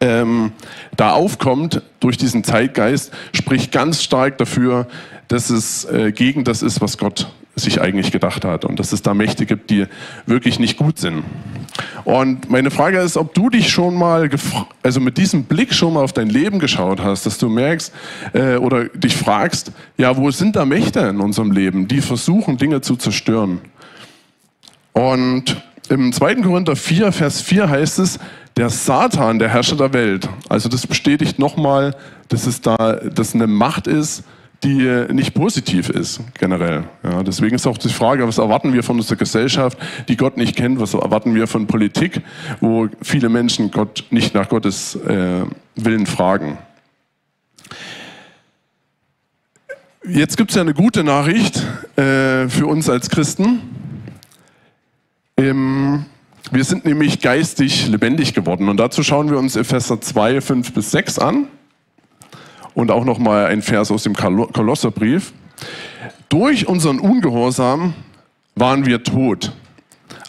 ähm, 0.00 0.52
da 0.96 1.12
aufkommt 1.12 1.82
durch 2.00 2.16
diesen 2.16 2.44
Zeitgeist, 2.44 3.12
spricht 3.32 3.72
ganz 3.72 4.02
stark 4.02 4.38
dafür, 4.38 4.86
dass 5.28 5.50
es 5.50 5.84
äh, 5.86 6.12
gegen 6.12 6.44
das 6.44 6.62
ist, 6.62 6.80
was 6.80 6.98
Gott 6.98 7.28
sich 7.58 7.80
eigentlich 7.80 8.12
gedacht 8.12 8.44
hat 8.44 8.66
und 8.66 8.78
dass 8.78 8.92
es 8.92 9.00
da 9.00 9.14
Mächte 9.14 9.46
gibt, 9.46 9.70
die 9.70 9.86
wirklich 10.26 10.58
nicht 10.58 10.76
gut 10.76 10.98
sind. 10.98 11.24
Und 12.04 12.50
meine 12.50 12.70
Frage 12.70 12.98
ist, 12.98 13.16
ob 13.16 13.32
du 13.32 13.48
dich 13.48 13.70
schon 13.70 13.94
mal, 13.94 14.28
also 14.82 15.00
mit 15.00 15.16
diesem 15.16 15.44
Blick 15.44 15.72
schon 15.72 15.94
mal 15.94 16.04
auf 16.04 16.12
dein 16.12 16.28
Leben 16.28 16.58
geschaut 16.58 17.00
hast, 17.00 17.24
dass 17.24 17.38
du 17.38 17.48
merkst 17.48 17.92
äh, 18.34 18.56
oder 18.56 18.84
dich 18.90 19.16
fragst, 19.16 19.72
ja, 19.96 20.16
wo 20.18 20.30
sind 20.30 20.54
da 20.54 20.66
Mächte 20.66 21.00
in 21.00 21.20
unserem 21.20 21.50
Leben, 21.50 21.88
die 21.88 22.02
versuchen, 22.02 22.58
Dinge 22.58 22.82
zu 22.82 22.96
zerstören? 22.96 23.60
Und 24.92 25.56
im 25.88 26.12
2. 26.12 26.36
Korinther 26.36 26.76
4, 26.76 27.10
Vers 27.12 27.40
4 27.40 27.68
heißt 27.70 27.98
es, 28.00 28.18
der 28.56 28.70
Satan, 28.70 29.38
der 29.38 29.48
Herrscher 29.48 29.76
der 29.76 29.92
Welt. 29.92 30.28
Also 30.48 30.68
das 30.68 30.86
bestätigt 30.86 31.38
nochmal, 31.38 31.94
dass 32.28 32.46
es 32.46 32.60
da, 32.60 32.94
dass 32.94 33.34
eine 33.34 33.46
Macht 33.46 33.86
ist, 33.86 34.24
die 34.64 35.06
nicht 35.12 35.34
positiv 35.34 35.90
ist, 35.90 36.20
generell. 36.38 36.84
Ja, 37.02 37.22
deswegen 37.22 37.54
ist 37.56 37.66
auch 37.66 37.76
die 37.76 37.90
Frage, 37.90 38.26
was 38.26 38.38
erwarten 38.38 38.72
wir 38.72 38.82
von 38.82 38.96
unserer 38.96 39.16
Gesellschaft, 39.16 39.78
die 40.08 40.16
Gott 40.16 40.38
nicht 40.38 40.56
kennt, 40.56 40.80
was 40.80 40.94
erwarten 40.94 41.34
wir 41.34 41.46
von 41.46 41.66
Politik, 41.66 42.22
wo 42.60 42.88
viele 43.02 43.28
Menschen 43.28 43.70
Gott 43.70 44.04
nicht 44.10 44.34
nach 44.34 44.48
Gottes 44.48 44.96
äh, 44.96 45.42
Willen 45.76 46.06
fragen. 46.06 46.56
Jetzt 50.08 50.36
gibt 50.36 50.50
es 50.50 50.56
ja 50.56 50.62
eine 50.62 50.72
gute 50.72 51.04
Nachricht 51.04 51.58
äh, 51.96 52.48
für 52.48 52.66
uns 52.66 52.88
als 52.88 53.10
Christen. 53.10 53.60
Im 55.36 56.06
wir 56.50 56.64
sind 56.64 56.84
nämlich 56.84 57.20
geistig 57.20 57.88
lebendig 57.88 58.34
geworden 58.34 58.68
und 58.68 58.78
dazu 58.78 59.02
schauen 59.02 59.30
wir 59.30 59.38
uns 59.38 59.56
Epheser 59.56 60.00
2, 60.00 60.40
5 60.40 60.72
bis 60.72 60.90
6 60.92 61.18
an 61.18 61.48
und 62.74 62.90
auch 62.90 63.04
nochmal 63.04 63.46
ein 63.46 63.62
Vers 63.62 63.90
aus 63.90 64.04
dem 64.04 64.14
Kolosserbrief. 64.14 65.32
Durch 66.28 66.68
unseren 66.68 67.00
Ungehorsam 67.00 67.94
waren 68.54 68.86
wir 68.86 69.02
tot, 69.02 69.52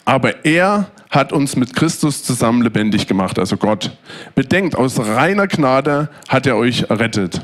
aber 0.06 0.46
er 0.46 0.90
hat 1.10 1.32
uns 1.32 1.56
mit 1.56 1.76
Christus 1.76 2.24
zusammen 2.24 2.62
lebendig 2.62 3.08
gemacht, 3.08 3.40
also 3.40 3.58
Gott. 3.58 3.98
Bedenkt, 4.36 4.76
aus 4.76 5.00
reiner 5.00 5.48
Gnade 5.48 6.10
hat 6.28 6.46
er 6.48 6.58
euch 6.58 6.84
errettet. 6.90 7.42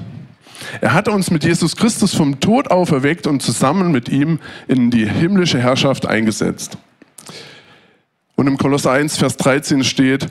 Er 0.81 0.93
hat 0.93 1.07
uns 1.07 1.31
mit 1.31 1.43
Jesus 1.43 1.75
Christus 1.75 2.15
vom 2.15 2.39
Tod 2.39 2.71
auferweckt 2.71 3.27
und 3.27 3.41
zusammen 3.41 3.91
mit 3.91 4.09
ihm 4.09 4.39
in 4.67 4.91
die 4.91 5.07
himmlische 5.07 5.59
Herrschaft 5.59 6.05
eingesetzt. 6.05 6.77
Und 8.35 8.47
im 8.47 8.57
Kolosser 8.57 8.91
1, 8.91 9.17
Vers 9.17 9.37
13 9.37 9.83
steht, 9.83 10.27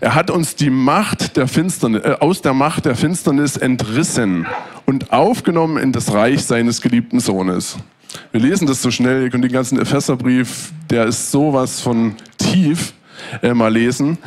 er 0.00 0.14
hat 0.14 0.30
uns 0.30 0.56
die 0.56 0.70
Macht 0.70 1.36
der 1.36 1.48
Finsternis, 1.48 2.02
äh, 2.04 2.16
aus 2.20 2.42
der 2.42 2.52
Macht 2.54 2.84
der 2.84 2.96
Finsternis 2.96 3.56
entrissen 3.56 4.46
und 4.84 5.12
aufgenommen 5.12 5.78
in 5.78 5.92
das 5.92 6.12
Reich 6.12 6.44
seines 6.44 6.80
geliebten 6.80 7.20
Sohnes. 7.20 7.78
Wir 8.32 8.40
lesen 8.40 8.66
das 8.66 8.82
so 8.82 8.90
schnell, 8.90 9.22
ihr 9.22 9.30
könnt 9.30 9.44
den 9.44 9.52
ganzen 9.52 9.78
Epheserbrief, 9.78 10.72
der 10.90 11.06
ist 11.06 11.30
sowas 11.30 11.80
von 11.80 12.16
tief, 12.38 12.94
äh, 13.42 13.54
mal 13.54 13.72
lesen. 13.72 14.18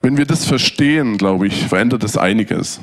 Wenn 0.00 0.16
wir 0.16 0.26
das 0.26 0.44
verstehen, 0.44 1.18
glaube 1.18 1.48
ich, 1.48 1.66
verändert 1.66 2.04
das 2.04 2.16
einiges. 2.16 2.80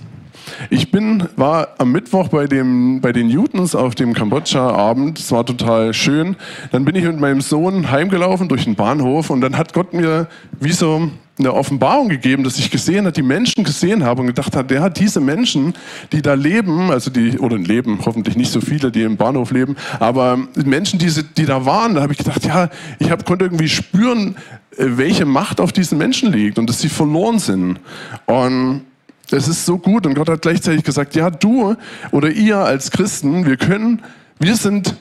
Ich 0.69 0.91
bin, 0.91 1.23
war 1.35 1.69
am 1.77 1.91
Mittwoch 1.91 2.29
bei, 2.29 2.47
dem, 2.47 3.01
bei 3.01 3.11
den 3.11 3.27
Newtons 3.27 3.75
auf 3.75 3.95
dem 3.95 4.13
Kambodscha-Abend. 4.13 5.19
Es 5.19 5.31
war 5.31 5.45
total 5.45 5.93
schön. 5.93 6.35
Dann 6.71 6.85
bin 6.85 6.95
ich 6.95 7.03
mit 7.03 7.19
meinem 7.19 7.41
Sohn 7.41 7.91
heimgelaufen 7.91 8.47
durch 8.47 8.65
den 8.65 8.75
Bahnhof 8.75 9.29
und 9.29 9.41
dann 9.41 9.57
hat 9.57 9.73
Gott 9.73 9.93
mir 9.93 10.27
wie 10.59 10.71
so 10.71 11.09
eine 11.37 11.53
Offenbarung 11.53 12.09
gegeben, 12.09 12.43
dass 12.43 12.57
ich 12.57 12.71
gesehen 12.71 13.05
habe, 13.05 13.11
die 13.11 13.21
Menschen 13.21 13.63
gesehen 13.63 14.03
habe 14.03 14.21
und 14.21 14.27
gedacht 14.27 14.55
habe, 14.55 14.67
der 14.67 14.81
hat 14.81 14.99
diese 14.99 15.19
Menschen, 15.19 15.73
die 16.11 16.21
da 16.21 16.33
leben, 16.33 16.91
also 16.91 17.11
die, 17.11 17.37
oder 17.39 17.57
leben, 17.57 17.99
hoffentlich 18.05 18.37
nicht 18.37 18.51
so 18.51 18.61
viele, 18.61 18.91
die 18.91 19.01
im 19.01 19.17
Bahnhof 19.17 19.51
leben, 19.51 19.75
aber 19.99 20.39
Menschen, 20.55 20.97
die, 20.97 21.11
die 21.37 21.45
da 21.45 21.65
waren, 21.65 21.95
da 21.95 22.01
habe 22.01 22.13
ich 22.13 22.19
gedacht, 22.19 22.45
ja, 22.45 22.69
ich 22.99 23.11
hab, 23.11 23.25
konnte 23.25 23.45
irgendwie 23.45 23.67
spüren, 23.67 24.37
äh, 24.77 24.85
welche 24.95 25.25
Macht 25.25 25.59
auf 25.59 25.73
diesen 25.73 25.97
Menschen 25.97 26.31
liegt 26.31 26.57
und 26.57 26.69
dass 26.69 26.79
sie 26.79 26.89
verloren 26.89 27.39
sind. 27.39 27.79
Und 28.25 28.83
es 29.31 29.47
ist 29.47 29.65
so 29.65 29.77
gut 29.77 30.05
und 30.05 30.15
Gott 30.15 30.29
hat 30.29 30.41
gleichzeitig 30.41 30.83
gesagt, 30.83 31.15
ja, 31.15 31.29
du 31.29 31.75
oder 32.11 32.29
ihr 32.29 32.57
als 32.57 32.91
Christen, 32.91 33.45
wir 33.45 33.57
können, 33.57 34.01
wir 34.39 34.55
sind 34.55 34.95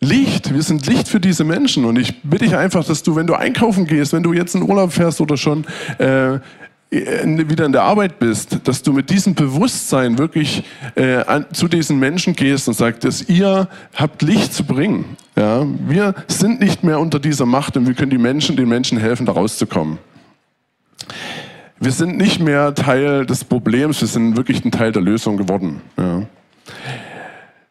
Licht, 0.00 0.54
wir 0.54 0.62
sind 0.62 0.86
Licht 0.86 1.08
für 1.08 1.20
diese 1.20 1.44
Menschen 1.44 1.84
und 1.84 1.98
ich 1.98 2.22
bitte 2.22 2.44
dich 2.46 2.56
einfach, 2.56 2.84
dass 2.84 3.02
du, 3.02 3.16
wenn 3.16 3.26
du 3.26 3.34
einkaufen 3.34 3.86
gehst, 3.86 4.12
wenn 4.12 4.22
du 4.22 4.32
jetzt 4.32 4.54
in 4.54 4.62
Urlaub 4.62 4.92
fährst 4.92 5.20
oder 5.20 5.36
schon 5.36 5.66
äh, 5.98 6.38
wieder 6.90 7.66
in 7.66 7.72
der 7.72 7.82
Arbeit 7.82 8.18
bist, 8.18 8.58
dass 8.64 8.82
du 8.82 8.92
mit 8.92 9.10
diesem 9.10 9.34
Bewusstsein 9.34 10.18
wirklich 10.18 10.64
äh, 10.96 11.16
an, 11.16 11.46
zu 11.52 11.68
diesen 11.68 11.98
Menschen 11.98 12.34
gehst 12.34 12.66
und 12.66 12.74
sagst, 12.74 13.04
dass 13.04 13.28
ihr 13.28 13.68
habt 13.94 14.22
Licht 14.22 14.52
zu 14.52 14.64
bringen. 14.64 15.16
Ja? 15.36 15.64
Wir 15.86 16.14
sind 16.26 16.60
nicht 16.60 16.82
mehr 16.82 16.98
unter 16.98 17.20
dieser 17.20 17.46
Macht 17.46 17.76
und 17.76 17.86
wir 17.86 17.94
können 17.94 18.10
die 18.10 18.18
Menschen, 18.18 18.56
den 18.56 18.68
Menschen 18.68 18.98
helfen, 18.98 19.26
da 19.26 19.32
rauszukommen. 19.32 19.98
Wir 21.82 21.92
sind 21.92 22.18
nicht 22.18 22.40
mehr 22.40 22.74
Teil 22.74 23.24
des 23.24 23.42
Problems, 23.42 24.02
wir 24.02 24.08
sind 24.08 24.36
wirklich 24.36 24.62
ein 24.66 24.70
Teil 24.70 24.92
der 24.92 25.00
Lösung 25.00 25.38
geworden. 25.38 25.80
Ja. 25.96 26.22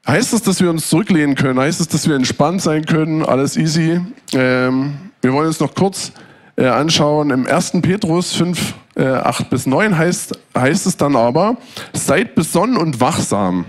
Heißt 0.08 0.34
es, 0.34 0.42
dass 0.42 0.60
wir 0.60 0.72
uns 0.72 0.90
zurücklehnen 0.90 1.36
können? 1.36 1.60
Heißt 1.60 1.80
es, 1.80 1.88
dass 1.88 2.10
wir 2.10 2.16
entspannt 2.16 2.64
sein 2.64 2.86
können? 2.86 3.24
Alles 3.24 3.56
easy? 3.56 4.02
Ähm, 4.34 4.98
wir 5.22 5.32
wollen 5.32 5.46
uns 5.46 5.60
noch 5.60 5.76
kurz 5.76 6.12
äh, 6.56 6.66
anschauen. 6.66 7.30
Im 7.30 7.46
1. 7.46 7.74
Petrus 7.84 8.34
5, 8.34 8.74
äh, 8.96 9.06
8 9.06 9.52
bis 9.52 9.68
9 9.68 9.96
heißt, 9.96 10.40
heißt 10.58 10.88
es 10.88 10.98
dann 10.98 11.16
aber, 11.16 11.58
seid 11.94 12.34
besonnen 12.34 12.78
und 12.78 13.00
wachsam, 13.00 13.66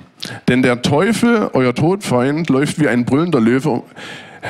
denn 0.49 0.63
der 0.63 0.81
Teufel, 0.81 1.51
euer 1.53 1.75
Todfeind, 1.75 2.49
läuft 2.49 2.81
wie 2.81 2.89
ein 2.89 3.05
brüllender 3.05 3.41
Löwe 3.41 3.83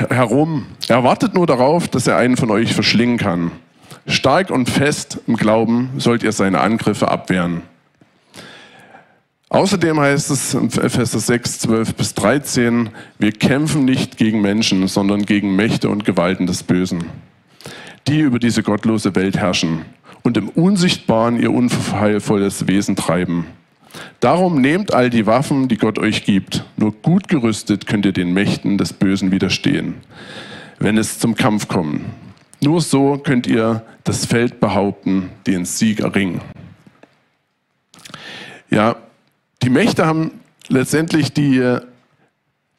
herum. 0.09 0.67
Er 0.87 1.03
wartet 1.03 1.35
nur 1.35 1.49
darauf, 1.49 1.89
dass 1.89 2.07
er 2.07 2.17
einen 2.17 2.37
von 2.37 2.53
euch 2.53 2.75
verschlingen 2.75 3.19
kann. 3.19 3.51
Stark 4.11 4.51
und 4.51 4.69
fest 4.69 5.19
im 5.27 5.37
Glauben 5.37 5.91
sollt 5.99 6.23
ihr 6.23 6.33
seine 6.33 6.61
Angriffe 6.61 7.09
abwehren. 7.09 7.63
Außerdem 9.49 9.99
heißt 9.99 10.31
es 10.31 10.55
in 10.55 10.67
Epheser 10.67 11.19
6, 11.19 11.59
12 11.61 11.95
bis 11.95 12.15
13, 12.15 12.91
wir 13.19 13.33
kämpfen 13.33 13.85
nicht 13.85 14.17
gegen 14.17 14.41
Menschen, 14.41 14.87
sondern 14.87 15.27
gegen 15.27 15.57
Mächte 15.57 15.89
und 15.89 16.05
Gewalten 16.05 16.47
des 16.47 16.63
Bösen, 16.63 17.07
die 18.07 18.21
über 18.21 18.39
diese 18.39 18.63
gottlose 18.63 19.17
Welt 19.17 19.37
herrschen 19.37 19.85
und 20.23 20.37
im 20.37 20.49
Unsichtbaren 20.51 21.41
ihr 21.41 21.53
unheilvolles 21.53 22.69
Wesen 22.69 22.95
treiben. 22.95 23.47
Darum 24.21 24.61
nehmt 24.61 24.95
all 24.95 25.11
die 25.11 25.27
Waffen, 25.27 25.67
die 25.67 25.79
Gott 25.79 25.99
euch 25.99 26.25
gibt. 26.25 26.65
Nur 26.77 26.93
gut 26.93 27.27
gerüstet 27.27 27.87
könnt 27.87 28.07
ihr 28.07 28.13
den 28.13 28.33
Mächten 28.33 28.79
des 28.79 28.93
Bösen 28.93 29.33
widerstehen, 29.33 29.95
wenn 30.79 30.97
es 30.97 31.19
zum 31.19 31.35
Kampf 31.35 31.67
kommt. 31.67 32.03
Nur 32.63 32.81
so 32.81 33.17
könnt 33.17 33.47
ihr 33.47 33.83
das 34.05 34.27
Feld 34.27 34.61
behaupten, 34.61 35.31
den 35.47 35.65
Sieg 35.65 36.01
erringen. 36.01 36.41
Ja, 38.71 38.97
die 39.63 39.71
Mächte 39.71 40.07
haben 40.07 40.33
letztendlich 40.69 41.33
die, 41.33 41.79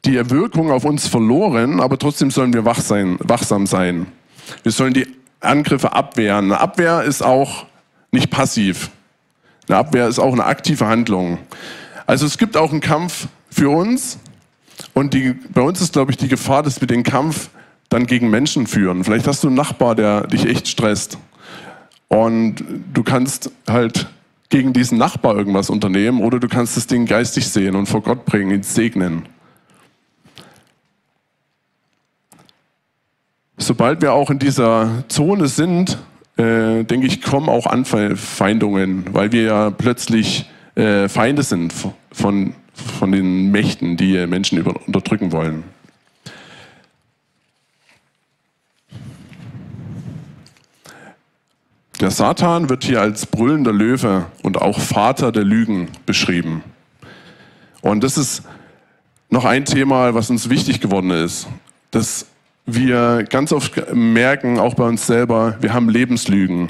die 0.05 0.29
Wirkung 0.29 0.71
auf 0.71 0.85
uns 0.85 1.07
verloren, 1.07 1.79
aber 1.79 1.97
trotzdem 1.97 2.31
sollen 2.31 2.53
wir 2.53 2.63
wach 2.63 2.79
sein, 2.79 3.17
wachsam 3.19 3.65
sein. 3.65 4.07
Wir 4.63 4.71
sollen 4.71 4.93
die 4.93 5.07
Angriffe 5.39 5.93
abwehren. 5.93 6.45
Eine 6.45 6.59
Abwehr 6.59 7.03
ist 7.03 7.21
auch 7.21 7.65
nicht 8.11 8.29
passiv. 8.29 8.91
Eine 9.67 9.77
Abwehr 9.77 10.07
ist 10.07 10.19
auch 10.19 10.33
eine 10.33 10.45
aktive 10.45 10.85
Handlung. 10.87 11.39
Also 12.05 12.25
es 12.25 12.37
gibt 12.37 12.57
auch 12.57 12.71
einen 12.71 12.81
Kampf 12.81 13.27
für 13.49 13.69
uns 13.69 14.19
und 14.93 15.13
die, 15.13 15.33
bei 15.53 15.61
uns 15.61 15.81
ist, 15.81 15.93
glaube 15.93 16.11
ich, 16.11 16.17
die 16.17 16.27
Gefahr, 16.27 16.63
dass 16.63 16.81
wir 16.81 16.87
den 16.87 17.03
Kampf 17.03 17.49
dann 17.91 18.07
gegen 18.07 18.29
Menschen 18.29 18.67
führen. 18.67 19.03
Vielleicht 19.03 19.27
hast 19.27 19.43
du 19.43 19.47
einen 19.47 19.57
Nachbar, 19.57 19.95
der 19.95 20.25
dich 20.25 20.45
echt 20.47 20.67
stresst. 20.67 21.19
Und 22.07 22.63
du 22.93 23.03
kannst 23.03 23.51
halt 23.69 24.07
gegen 24.49 24.73
diesen 24.73 24.97
Nachbar 24.97 25.37
irgendwas 25.37 25.69
unternehmen 25.69 26.21
oder 26.21 26.39
du 26.39 26.47
kannst 26.47 26.77
das 26.77 26.87
Ding 26.87 27.05
geistig 27.05 27.47
sehen 27.47 27.75
und 27.75 27.87
vor 27.87 28.01
Gott 28.01 28.25
bringen, 28.25 28.51
ihn 28.51 28.63
segnen. 28.63 29.23
Sobald 33.57 34.01
wir 34.01 34.13
auch 34.13 34.29
in 34.29 34.39
dieser 34.39 35.03
Zone 35.09 35.47
sind, 35.47 35.97
äh, 36.37 36.83
denke 36.83 37.07
ich, 37.07 37.21
kommen 37.21 37.49
auch 37.49 37.65
Anfeindungen, 37.67 39.05
weil 39.13 39.31
wir 39.33 39.43
ja 39.43 39.69
plötzlich 39.69 40.49
äh, 40.75 41.09
Feinde 41.09 41.43
sind 41.43 41.73
von, 42.11 42.53
von 42.73 43.11
den 43.11 43.51
Mächten, 43.51 43.97
die 43.97 44.25
Menschen 44.27 44.61
unterdrücken 44.61 45.31
wollen. 45.33 45.63
Der 52.01 52.09
Satan 52.09 52.67
wird 52.67 52.83
hier 52.83 52.99
als 52.99 53.27
brüllender 53.27 53.71
Löwe 53.71 54.25
und 54.41 54.59
auch 54.59 54.79
Vater 54.79 55.31
der 55.31 55.43
Lügen 55.43 55.87
beschrieben. 56.07 56.63
Und 57.81 58.03
das 58.03 58.17
ist 58.17 58.41
noch 59.29 59.45
ein 59.45 59.65
Thema, 59.65 60.15
was 60.15 60.31
uns 60.31 60.49
wichtig 60.49 60.81
geworden 60.81 61.11
ist, 61.11 61.47
dass 61.91 62.25
wir 62.65 63.23
ganz 63.29 63.53
oft 63.53 63.93
merken, 63.93 64.57
auch 64.57 64.73
bei 64.73 64.87
uns 64.87 65.05
selber, 65.05 65.57
wir 65.61 65.75
haben 65.75 65.89
Lebenslügen. 65.89 66.69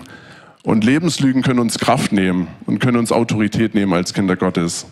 Und 0.63 0.83
Lebenslügen 0.83 1.43
können 1.43 1.59
uns 1.59 1.79
Kraft 1.79 2.11
nehmen 2.11 2.49
und 2.65 2.79
können 2.79 2.97
uns 2.97 3.13
Autorität 3.13 3.73
nehmen 3.73 3.93
als 3.93 4.13
Kinder 4.13 4.35
Gottes. 4.35 4.85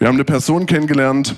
Wir 0.00 0.08
haben 0.08 0.16
eine 0.16 0.24
Person 0.24 0.66
kennengelernt, 0.66 1.36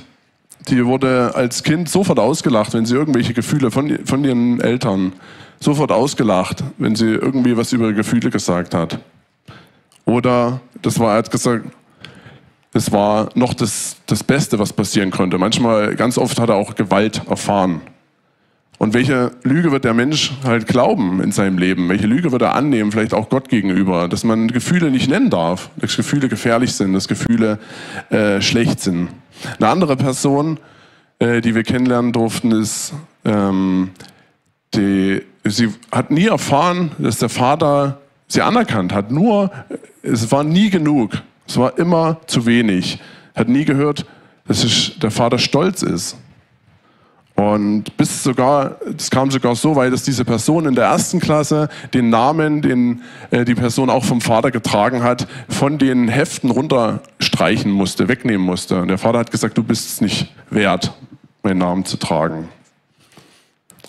die 0.69 0.87
wurde 0.87 1.35
als 1.35 1.63
Kind 1.63 1.91
sofort 1.91 2.19
ausgelacht, 2.19 2.73
wenn 2.73 2.87
sie 2.87 2.95
irgendwelche 2.95 3.35
Gefühle 3.35 3.71
von, 3.71 4.07
von 4.07 4.25
ihren 4.25 4.59
Eltern 4.59 5.13
sofort 5.61 5.93
ausgelacht, 5.93 6.65
wenn 6.79 6.95
sie 6.97 7.07
irgendwie 7.07 7.57
was 7.57 7.73
über 7.73 7.93
Gefühle 7.93 8.31
gesagt 8.31 8.75
hat. 8.75 8.99
Oder, 10.05 10.61
das 10.81 10.99
war, 10.99 11.13
er 11.13 11.19
hat 11.19 11.31
gesagt, 11.31 11.67
es 12.73 12.93
war 12.93 13.29
noch 13.35 13.55
das, 13.55 13.97
das 14.07 14.23
Beste, 14.23 14.59
was 14.59 14.73
passieren 14.73 15.11
konnte. 15.11 15.39
Manchmal, 15.39 15.95
ganz 15.97 16.17
oft 16.19 16.39
hat 16.39 16.49
er 16.49 16.57
auch 16.57 16.75
Gewalt 16.75 17.23
erfahren. 17.29 17.81
Und 18.79 18.95
welche 18.95 19.33
Lüge 19.43 19.73
wird 19.73 19.85
der 19.85 19.95
Mensch 19.95 20.33
halt 20.45 20.69
glauben 20.69 21.21
in 21.21 21.33
seinem 21.33 21.59
Leben? 21.59 21.89
Welche 21.89 22.07
Lüge 22.07 22.31
wird 22.31 22.43
er 22.43 22.55
annehmen, 22.55 22.93
vielleicht 22.93 23.13
auch 23.13 23.29
Gott 23.29 23.49
gegenüber? 23.49 24.07
Dass 24.07 24.23
man 24.23 24.47
Gefühle 24.49 24.91
nicht 24.93 25.11
nennen 25.11 25.31
darf, 25.31 25.71
dass 25.77 25.97
Gefühle 25.97 26.29
gefährlich 26.29 26.73
sind, 26.73 26.93
dass 26.93 27.09
Gefühle 27.09 27.59
äh, 28.11 28.41
schlecht 28.41 28.79
sind. 28.81 29.09
Eine 29.59 29.69
andere 29.69 29.97
Person, 29.97 30.61
äh, 31.19 31.41
die 31.41 31.57
wir 31.57 31.65
kennenlernen 31.65 32.13
durften, 32.13 32.53
ist 32.53 32.95
ähm, 33.25 33.91
die 34.75 35.23
Sie 35.45 35.73
hat 35.91 36.11
nie 36.11 36.27
erfahren, 36.27 36.93
dass 36.99 37.19
der 37.19 37.29
Vater 37.29 37.99
sie 38.27 38.43
anerkannt 38.43 38.93
hat. 38.93 39.11
Nur, 39.11 39.51
es 40.03 40.31
war 40.31 40.45
nie 40.45 40.71
genug. 40.71 41.13
Es 41.47 41.57
war 41.57 41.79
immer 41.79 42.19
zu 42.27 42.47
wenig. 42.47 43.01
Hat 43.35 43.49
nie 43.49 43.65
gehört, 43.65 44.05
dass 44.47 44.93
der 45.01 45.11
Vater 45.11 45.39
stolz 45.39 45.83
ist. 45.83 46.17
Und 47.39 47.97
bis 47.97 48.25
sogar, 48.25 48.79
es 48.97 49.11
kam 49.11 49.31
sogar 49.31 49.55
so 49.55 49.77
weit, 49.77 49.93
dass 49.93 50.03
diese 50.03 50.25
Person 50.25 50.67
in 50.67 50.75
der 50.75 50.87
ersten 50.87 51.21
Klasse 51.21 51.69
den 51.95 52.11
Namen, 52.11 52.63
den 52.63 53.03
äh, 53.31 53.45
die 53.45 53.55
Person 53.55 53.91
auch 53.91 54.05
vom 54.05 54.21
Vater 54.21 54.51
getragen 54.51 55.05
hat, 55.05 55.29
von 55.49 55.79
den 55.79 56.09
Heften 56.09 56.51
runterstreichen 56.51 57.71
musste, 57.71 58.09
wegnehmen 58.09 58.45
musste. 58.45 58.83
Und 58.83 58.89
der 58.89 58.99
Vater 58.99 59.21
hat 59.21 59.31
gesagt, 59.31 59.57
du 59.57 59.63
bist 59.63 59.87
es 59.87 60.01
nicht 60.01 60.35
wert, 60.51 60.93
meinen 61.45 61.59
Namen 61.59 61.85
zu 61.85 61.97
tragen. 61.97 62.49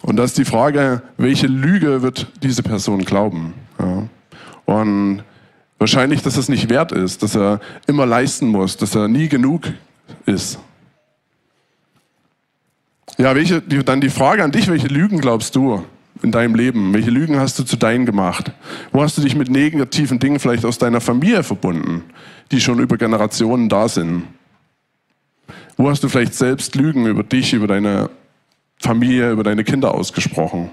Und 0.09 0.15
da 0.15 0.23
ist 0.23 0.39
die 0.39 0.45
Frage, 0.45 1.03
welche 1.17 1.45
Lüge 1.45 2.01
wird 2.01 2.25
diese 2.41 2.63
Person 2.63 3.05
glauben? 3.05 3.53
Ja. 3.77 4.07
Und 4.65 5.21
wahrscheinlich, 5.77 6.23
dass 6.23 6.35
es 6.35 6.49
nicht 6.49 6.67
wert 6.67 6.91
ist, 6.91 7.21
dass 7.21 7.35
er 7.35 7.59
immer 7.85 8.07
leisten 8.07 8.47
muss, 8.47 8.75
dass 8.75 8.95
er 8.95 9.07
nie 9.07 9.29
genug 9.29 9.65
ist. 10.25 10.57
Ja, 13.19 13.35
welche, 13.35 13.61
die, 13.61 13.83
dann 13.83 14.01
die 14.01 14.09
Frage 14.09 14.43
an 14.43 14.51
dich, 14.51 14.67
welche 14.67 14.87
Lügen 14.87 15.21
glaubst 15.21 15.55
du 15.55 15.85
in 16.23 16.31
deinem 16.31 16.55
Leben? 16.55 16.91
Welche 16.91 17.11
Lügen 17.11 17.39
hast 17.39 17.59
du 17.59 17.63
zu 17.63 17.77
deinen 17.77 18.07
gemacht? 18.07 18.51
Wo 18.91 19.03
hast 19.03 19.15
du 19.15 19.21
dich 19.21 19.35
mit 19.35 19.51
negativen 19.51 20.17
Dingen 20.17 20.39
vielleicht 20.39 20.65
aus 20.65 20.79
deiner 20.79 21.01
Familie 21.01 21.43
verbunden, 21.43 22.03
die 22.51 22.59
schon 22.61 22.79
über 22.79 22.97
Generationen 22.97 23.69
da 23.69 23.87
sind? 23.87 24.23
Wo 25.77 25.87
hast 25.87 26.03
du 26.03 26.09
vielleicht 26.09 26.33
selbst 26.33 26.73
Lügen 26.73 27.05
über 27.05 27.21
dich, 27.21 27.53
über 27.53 27.67
deine 27.67 28.09
Familie, 28.79 29.31
über 29.31 29.43
deine 29.43 29.63
Kinder 29.63 29.93
ausgesprochen? 29.93 30.69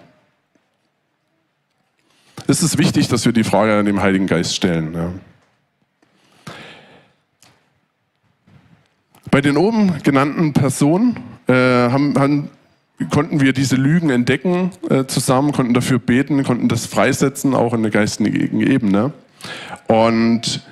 Es 2.47 2.63
ist 2.63 2.79
wichtig, 2.79 3.09
dass 3.09 3.25
wir 3.25 3.33
die 3.33 3.45
Frage 3.45 3.77
an 3.77 3.87
den 3.87 4.01
Heiligen 4.01 4.27
Geist 4.27 4.55
stellen. 4.55 4.95
Ja. 4.95 5.13
Bei 9.31 9.41
den 9.41 9.57
oben 9.57 10.03
genannten 10.03 10.53
Personen 10.53 11.19
äh, 11.49 11.53
haben, 11.53 12.19
haben, 12.19 12.51
konnten 13.11 13.41
wir 13.41 13.53
diese 13.53 13.77
Lügen 13.77 14.11
entdecken 14.11 14.71
äh, 14.89 15.05
zusammen, 15.07 15.53
konnten 15.53 15.75
dafür 15.75 15.99
beten, 15.99 16.43
konnten 16.45 16.69
das 16.69 16.87
freisetzen, 16.87 17.55
auch 17.55 17.75
in 17.75 17.83
der 17.83 17.91
geistigen 17.91 18.61
Ebene. 18.61 19.13
Und 19.89 20.63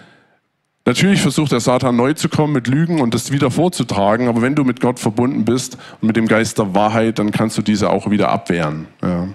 Natürlich 0.87 1.23
versucht 1.23 1.53
der 1.53 1.61
Satan 1.61 1.97
neu 1.97 2.13
zu 2.13 2.29
kommen 2.29 2.53
mit 2.53 2.67
Lügen 2.67 3.01
und 3.01 3.15
das 3.15 3.33
wieder 3.33 3.51
vorzutragen, 3.51 4.29
aber 4.29 4.43
wenn 4.43 4.55
du 4.55 4.65
mit 4.65 4.81
Gott 4.81 4.99
verbunden 5.01 5.47
bist 5.47 5.79
und 6.01 6.09
mit 6.09 6.17
dem 6.17 6.29
Geist 6.29 6.59
der 6.59 6.75
Wahrheit, 6.75 7.19
dann 7.19 7.31
kannst 7.31 7.57
du 7.57 7.63
diese 7.63 7.89
auch 7.89 8.11
wieder 8.11 8.29
abwehren. 8.29 8.87
Ja, 9.03 9.29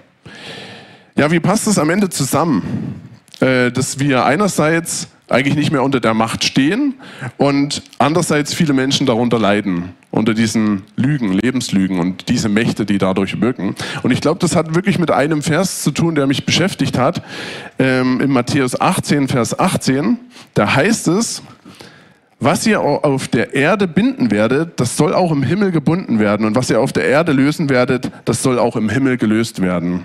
ja 1.16 1.30
wie 1.32 1.40
passt 1.40 1.66
das 1.66 1.78
am 1.78 1.90
Ende 1.90 2.08
zusammen? 2.08 3.00
Äh, 3.40 3.72
dass 3.72 3.98
wir 3.98 4.24
einerseits 4.24 5.08
eigentlich 5.30 5.56
nicht 5.56 5.72
mehr 5.72 5.82
unter 5.82 6.00
der 6.00 6.14
Macht 6.14 6.44
stehen 6.44 6.94
und 7.36 7.82
andererseits 7.98 8.52
viele 8.52 8.72
Menschen 8.72 9.06
darunter 9.06 9.38
leiden, 9.38 9.90
unter 10.10 10.34
diesen 10.34 10.82
Lügen, 10.96 11.32
Lebenslügen 11.32 11.98
und 11.98 12.28
diese 12.28 12.48
Mächte, 12.48 12.84
die 12.84 12.98
dadurch 12.98 13.40
wirken. 13.40 13.74
Und 14.02 14.10
ich 14.10 14.20
glaube, 14.20 14.40
das 14.40 14.56
hat 14.56 14.74
wirklich 14.74 14.98
mit 14.98 15.10
einem 15.10 15.42
Vers 15.42 15.82
zu 15.82 15.92
tun, 15.92 16.14
der 16.14 16.26
mich 16.26 16.44
beschäftigt 16.44 16.98
hat. 16.98 17.22
Ähm, 17.78 18.20
in 18.20 18.30
Matthäus 18.30 18.80
18, 18.80 19.28
Vers 19.28 19.58
18 19.58 20.18
da 20.54 20.74
heißt 20.74 21.08
es, 21.08 21.42
was 22.38 22.66
ihr 22.66 22.80
auf 22.80 23.28
der 23.28 23.54
Erde 23.54 23.86
binden 23.86 24.30
werdet, 24.30 24.80
das 24.80 24.96
soll 24.96 25.12
auch 25.14 25.30
im 25.30 25.42
Himmel 25.42 25.72
gebunden 25.72 26.18
werden. 26.18 26.46
Und 26.46 26.54
was 26.54 26.70
ihr 26.70 26.80
auf 26.80 26.92
der 26.92 27.04
Erde 27.04 27.32
lösen 27.32 27.68
werdet, 27.68 28.10
das 28.24 28.42
soll 28.42 28.58
auch 28.58 28.76
im 28.76 28.88
Himmel 28.88 29.18
gelöst 29.18 29.60
werden. 29.60 30.04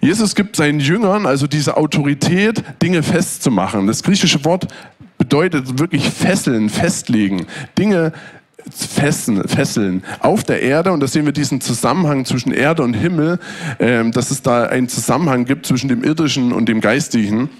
Jesus 0.00 0.34
gibt 0.34 0.56
seinen 0.56 0.80
Jüngern 0.80 1.26
also 1.26 1.46
diese 1.46 1.76
Autorität, 1.76 2.62
Dinge 2.82 3.02
festzumachen. 3.02 3.86
Das 3.86 4.02
griechische 4.02 4.44
Wort 4.44 4.68
bedeutet 5.18 5.78
wirklich 5.78 6.08
fesseln, 6.08 6.70
festlegen, 6.70 7.46
Dinge 7.78 8.12
fesseln, 8.70 9.46
fesseln 9.46 10.02
auf 10.20 10.44
der 10.44 10.62
Erde. 10.62 10.92
Und 10.92 11.00
da 11.00 11.06
sehen 11.06 11.26
wir 11.26 11.32
diesen 11.32 11.60
Zusammenhang 11.60 12.24
zwischen 12.24 12.52
Erde 12.52 12.82
und 12.82 12.94
Himmel, 12.94 13.38
äh, 13.78 14.08
dass 14.10 14.30
es 14.30 14.42
da 14.42 14.64
einen 14.64 14.88
Zusammenhang 14.88 15.44
gibt 15.44 15.66
zwischen 15.66 15.88
dem 15.88 16.02
Irdischen 16.02 16.52
und 16.52 16.68
dem 16.68 16.80
Geistigen 16.80 17.50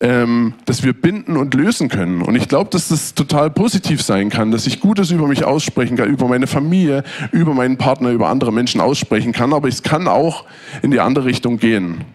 ähm, 0.00 0.54
dass 0.64 0.82
wir 0.82 0.94
binden 0.94 1.36
und 1.36 1.52
lösen 1.54 1.90
können. 1.90 2.22
Und 2.22 2.34
ich 2.34 2.48
glaube, 2.48 2.70
dass 2.70 2.88
das 2.88 3.14
total 3.14 3.50
positiv 3.50 4.02
sein 4.02 4.30
kann, 4.30 4.50
dass 4.50 4.66
ich 4.66 4.80
Gutes 4.80 5.10
über 5.10 5.28
mich 5.28 5.44
aussprechen 5.44 5.96
kann, 5.96 6.08
über 6.08 6.26
meine 6.26 6.46
Familie, 6.46 7.04
über 7.32 7.52
meinen 7.52 7.76
Partner, 7.76 8.10
über 8.10 8.28
andere 8.28 8.52
Menschen 8.52 8.80
aussprechen 8.80 9.32
kann, 9.32 9.52
aber 9.52 9.68
es 9.68 9.82
kann 9.82 10.08
auch 10.08 10.44
in 10.80 10.90
die 10.90 11.00
andere 11.00 11.26
Richtung 11.26 11.58
gehen. 11.58 12.06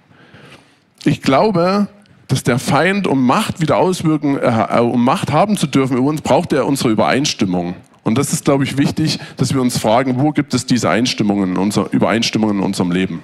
Ich 1.04 1.22
glaube, 1.22 1.88
dass 2.28 2.42
der 2.42 2.58
Feind, 2.58 3.06
um 3.06 3.24
Macht 3.24 3.62
wieder 3.62 3.78
auswirken, 3.78 4.38
äh, 4.38 4.80
um 4.80 5.06
Macht 5.06 5.32
haben 5.32 5.56
zu 5.56 5.68
dürfen 5.68 5.98
über 5.98 6.08
uns, 6.08 6.22
braucht 6.22 6.54
er 6.54 6.66
unsere 6.66 6.90
Übereinstimmung. 6.90 7.76
Und 8.02 8.18
das 8.18 8.34
ist, 8.34 8.46
glaube 8.46 8.64
ich, 8.64 8.78
wichtig, 8.80 9.20
dass 9.38 9.54
wir 9.54 9.62
uns 9.62 9.78
fragen, 9.78 10.20
wo 10.20 10.32
gibt 10.32 10.56
es 10.56 10.66
diese 10.66 10.90
Einstimmungen, 10.90 11.58
unser, 11.58 11.92
Übereinstimmungen 11.92 12.58
in 12.58 12.64
unserem 12.64 12.92
Leben? 12.92 13.22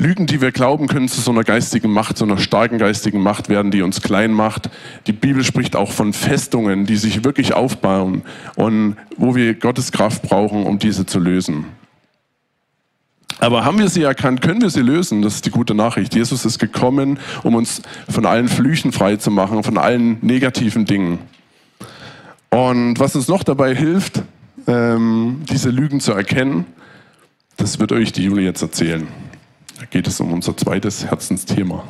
Lügen, 0.00 0.26
die 0.26 0.40
wir 0.40 0.50
glauben, 0.50 0.88
können 0.88 1.08
zu 1.08 1.20
so 1.20 1.30
einer 1.30 1.44
geistigen 1.44 1.92
Macht, 1.92 2.16
so 2.16 2.24
einer 2.24 2.38
starken 2.38 2.78
geistigen 2.78 3.20
Macht 3.20 3.48
werden, 3.48 3.70
die 3.70 3.82
uns 3.82 4.00
klein 4.00 4.32
macht. 4.32 4.70
Die 5.06 5.12
Bibel 5.12 5.44
spricht 5.44 5.76
auch 5.76 5.92
von 5.92 6.12
Festungen, 6.12 6.86
die 6.86 6.96
sich 6.96 7.24
wirklich 7.24 7.54
aufbauen 7.54 8.22
und 8.56 8.96
wo 9.16 9.34
wir 9.34 9.54
Gottes 9.54 9.92
Kraft 9.92 10.22
brauchen, 10.22 10.64
um 10.64 10.78
diese 10.78 11.06
zu 11.06 11.18
lösen. 11.18 11.66
Aber 13.38 13.64
haben 13.64 13.78
wir 13.78 13.88
sie 13.88 14.02
erkannt, 14.02 14.42
können 14.42 14.60
wir 14.60 14.70
sie 14.70 14.82
lösen? 14.82 15.22
Das 15.22 15.36
ist 15.36 15.46
die 15.46 15.50
gute 15.50 15.74
Nachricht. 15.74 16.14
Jesus 16.14 16.44
ist 16.44 16.58
gekommen, 16.58 17.18
um 17.42 17.54
uns 17.54 17.80
von 18.08 18.26
allen 18.26 18.48
Flüchen 18.48 18.92
frei 18.92 19.16
zu 19.16 19.30
machen, 19.30 19.62
von 19.62 19.78
allen 19.78 20.18
negativen 20.20 20.84
Dingen. 20.84 21.18
Und 22.50 22.98
was 22.98 23.14
uns 23.16 23.28
noch 23.28 23.42
dabei 23.42 23.74
hilft, 23.74 24.22
ähm, 24.66 25.42
diese 25.50 25.70
Lügen 25.70 26.00
zu 26.00 26.12
erkennen, 26.12 26.66
das 27.56 27.78
wird 27.78 27.92
euch 27.92 28.12
die 28.12 28.24
Julie 28.24 28.44
jetzt 28.44 28.62
erzählen. 28.62 29.06
Da 29.80 29.86
geht 29.86 30.06
es 30.06 30.20
um 30.20 30.30
unser 30.34 30.54
zweites 30.54 31.06
Herzensthema. 31.06 31.82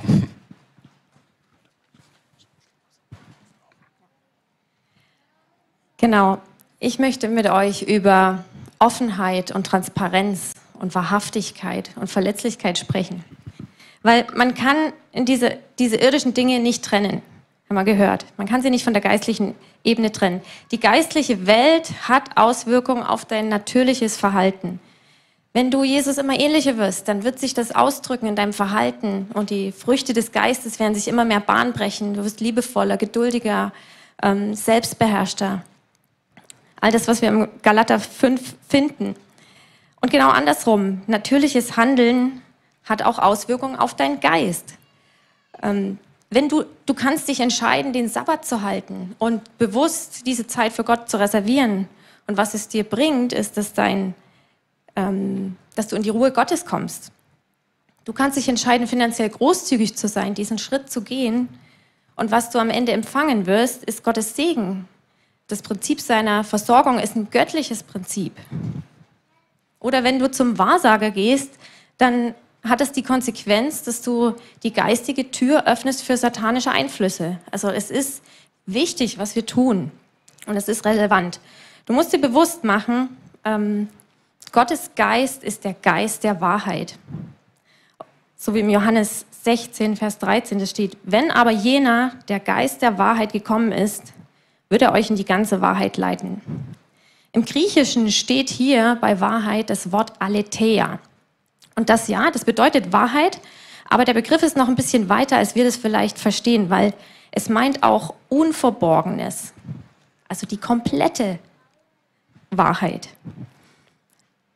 Genau. 5.96 6.38
Ich 6.78 7.00
möchte 7.00 7.28
mit 7.28 7.50
euch 7.50 7.82
über 7.82 8.44
Offenheit 8.78 9.50
und 9.50 9.66
Transparenz 9.66 10.54
und 10.74 10.94
Wahrhaftigkeit 10.94 11.90
und 11.96 12.08
Verletzlichkeit 12.08 12.78
sprechen. 12.78 13.24
Weil 14.02 14.24
man 14.36 14.54
kann 14.54 14.76
diese, 15.12 15.58
diese 15.80 15.96
irdischen 15.96 16.32
Dinge 16.32 16.60
nicht 16.60 16.84
trennen, 16.84 17.22
haben 17.68 17.76
wir 17.76 17.82
gehört. 17.82 18.24
Man 18.36 18.46
kann 18.46 18.62
sie 18.62 18.70
nicht 18.70 18.84
von 18.84 18.94
der 18.94 19.02
geistlichen 19.02 19.56
Ebene 19.82 20.12
trennen. 20.12 20.42
Die 20.70 20.78
geistliche 20.78 21.44
Welt 21.48 21.90
hat 22.08 22.36
Auswirkungen 22.36 23.02
auf 23.02 23.24
dein 23.24 23.48
natürliches 23.48 24.16
Verhalten. 24.16 24.78
Wenn 25.52 25.72
du 25.72 25.82
Jesus 25.82 26.18
immer 26.18 26.38
ähnlicher 26.38 26.76
wirst, 26.76 27.08
dann 27.08 27.24
wird 27.24 27.40
sich 27.40 27.54
das 27.54 27.74
ausdrücken 27.74 28.26
in 28.26 28.36
deinem 28.36 28.52
Verhalten 28.52 29.28
und 29.34 29.50
die 29.50 29.72
Früchte 29.72 30.12
des 30.12 30.30
Geistes 30.30 30.78
werden 30.78 30.94
sich 30.94 31.08
immer 31.08 31.24
mehr 31.24 31.40
Bahn 31.40 31.72
brechen. 31.72 32.14
Du 32.14 32.24
wirst 32.24 32.40
liebevoller, 32.40 32.96
geduldiger, 32.96 33.72
ähm, 34.22 34.54
selbstbeherrschter. 34.54 35.64
All 36.80 36.92
das, 36.92 37.08
was 37.08 37.20
wir 37.20 37.28
im 37.30 37.48
Galater 37.62 37.98
5 37.98 38.54
finden. 38.68 39.16
Und 40.00 40.10
genau 40.10 40.30
andersrum. 40.30 41.02
Natürliches 41.08 41.76
Handeln 41.76 42.42
hat 42.84 43.02
auch 43.02 43.18
Auswirkungen 43.18 43.76
auf 43.76 43.94
deinen 43.94 44.20
Geist. 44.20 44.74
Ähm, 45.62 45.98
wenn 46.30 46.48
du, 46.48 46.64
du 46.86 46.94
kannst 46.94 47.28
dich 47.28 47.40
entscheiden, 47.40 47.92
den 47.92 48.08
Sabbat 48.08 48.46
zu 48.46 48.62
halten 48.62 49.16
und 49.18 49.58
bewusst 49.58 50.26
diese 50.26 50.46
Zeit 50.46 50.72
für 50.72 50.84
Gott 50.84 51.10
zu 51.10 51.18
reservieren. 51.18 51.88
Und 52.28 52.36
was 52.36 52.54
es 52.54 52.68
dir 52.68 52.84
bringt, 52.84 53.32
ist, 53.32 53.56
dass, 53.56 53.74
dein, 53.74 54.14
ähm, 55.00 55.56
dass 55.74 55.88
du 55.88 55.96
in 55.96 56.02
die 56.02 56.10
Ruhe 56.10 56.30
Gottes 56.30 56.66
kommst. 56.66 57.10
Du 58.04 58.12
kannst 58.12 58.36
dich 58.36 58.48
entscheiden, 58.48 58.86
finanziell 58.86 59.28
großzügig 59.28 59.96
zu 59.96 60.08
sein, 60.08 60.34
diesen 60.34 60.58
Schritt 60.58 60.90
zu 60.90 61.02
gehen. 61.02 61.48
Und 62.16 62.30
was 62.30 62.50
du 62.50 62.58
am 62.58 62.70
Ende 62.70 62.92
empfangen 62.92 63.46
wirst, 63.46 63.84
ist 63.84 64.04
Gottes 64.04 64.36
Segen. 64.36 64.88
Das 65.48 65.62
Prinzip 65.62 66.00
seiner 66.00 66.44
Versorgung 66.44 66.98
ist 66.98 67.16
ein 67.16 67.30
göttliches 67.30 67.82
Prinzip. 67.82 68.32
Oder 69.78 70.04
wenn 70.04 70.18
du 70.18 70.30
zum 70.30 70.58
Wahrsager 70.58 71.10
gehst, 71.10 71.50
dann 71.98 72.34
hat 72.62 72.82
es 72.82 72.92
die 72.92 73.02
Konsequenz, 73.02 73.82
dass 73.82 74.02
du 74.02 74.34
die 74.62 74.72
geistige 74.72 75.30
Tür 75.30 75.66
öffnest 75.66 76.02
für 76.02 76.16
satanische 76.16 76.70
Einflüsse. 76.70 77.38
Also 77.50 77.68
es 77.68 77.90
ist 77.90 78.22
wichtig, 78.66 79.18
was 79.18 79.34
wir 79.34 79.46
tun. 79.46 79.90
Und 80.46 80.56
es 80.56 80.68
ist 80.68 80.84
relevant. 80.84 81.40
Du 81.86 81.94
musst 81.94 82.12
dir 82.12 82.20
bewusst 82.20 82.64
machen, 82.64 83.16
ähm, 83.44 83.88
Gottes 84.52 84.90
Geist 84.96 85.44
ist 85.44 85.64
der 85.64 85.74
Geist 85.74 86.24
der 86.24 86.40
Wahrheit. 86.40 86.98
So 88.36 88.54
wie 88.54 88.60
im 88.60 88.70
Johannes 88.70 89.26
16, 89.42 89.96
Vers 89.96 90.18
13 90.18 90.58
das 90.58 90.70
steht, 90.70 90.96
wenn 91.02 91.30
aber 91.30 91.50
jener, 91.50 92.12
der 92.28 92.40
Geist 92.40 92.82
der 92.82 92.98
Wahrheit 92.98 93.32
gekommen 93.32 93.70
ist, 93.70 94.12
wird 94.68 94.82
er 94.82 94.92
euch 94.92 95.10
in 95.10 95.16
die 95.16 95.24
ganze 95.24 95.60
Wahrheit 95.60 95.96
leiten. 95.96 96.40
Im 97.32 97.44
Griechischen 97.44 98.10
steht 98.10 98.50
hier 98.50 98.98
bei 99.00 99.20
Wahrheit 99.20 99.70
das 99.70 99.92
Wort 99.92 100.14
Aletheia. 100.20 100.98
Und 101.76 101.88
das 101.88 102.08
ja, 102.08 102.30
das 102.30 102.44
bedeutet 102.44 102.92
Wahrheit, 102.92 103.40
aber 103.88 104.04
der 104.04 104.14
Begriff 104.14 104.42
ist 104.42 104.56
noch 104.56 104.68
ein 104.68 104.74
bisschen 104.74 105.08
weiter, 105.08 105.36
als 105.36 105.54
wir 105.54 105.64
das 105.64 105.76
vielleicht 105.76 106.18
verstehen, 106.18 106.70
weil 106.70 106.94
es 107.30 107.48
meint 107.48 107.82
auch 107.82 108.14
Unverborgenes, 108.28 109.52
also 110.28 110.46
die 110.46 110.56
komplette 110.56 111.38
Wahrheit. 112.50 113.08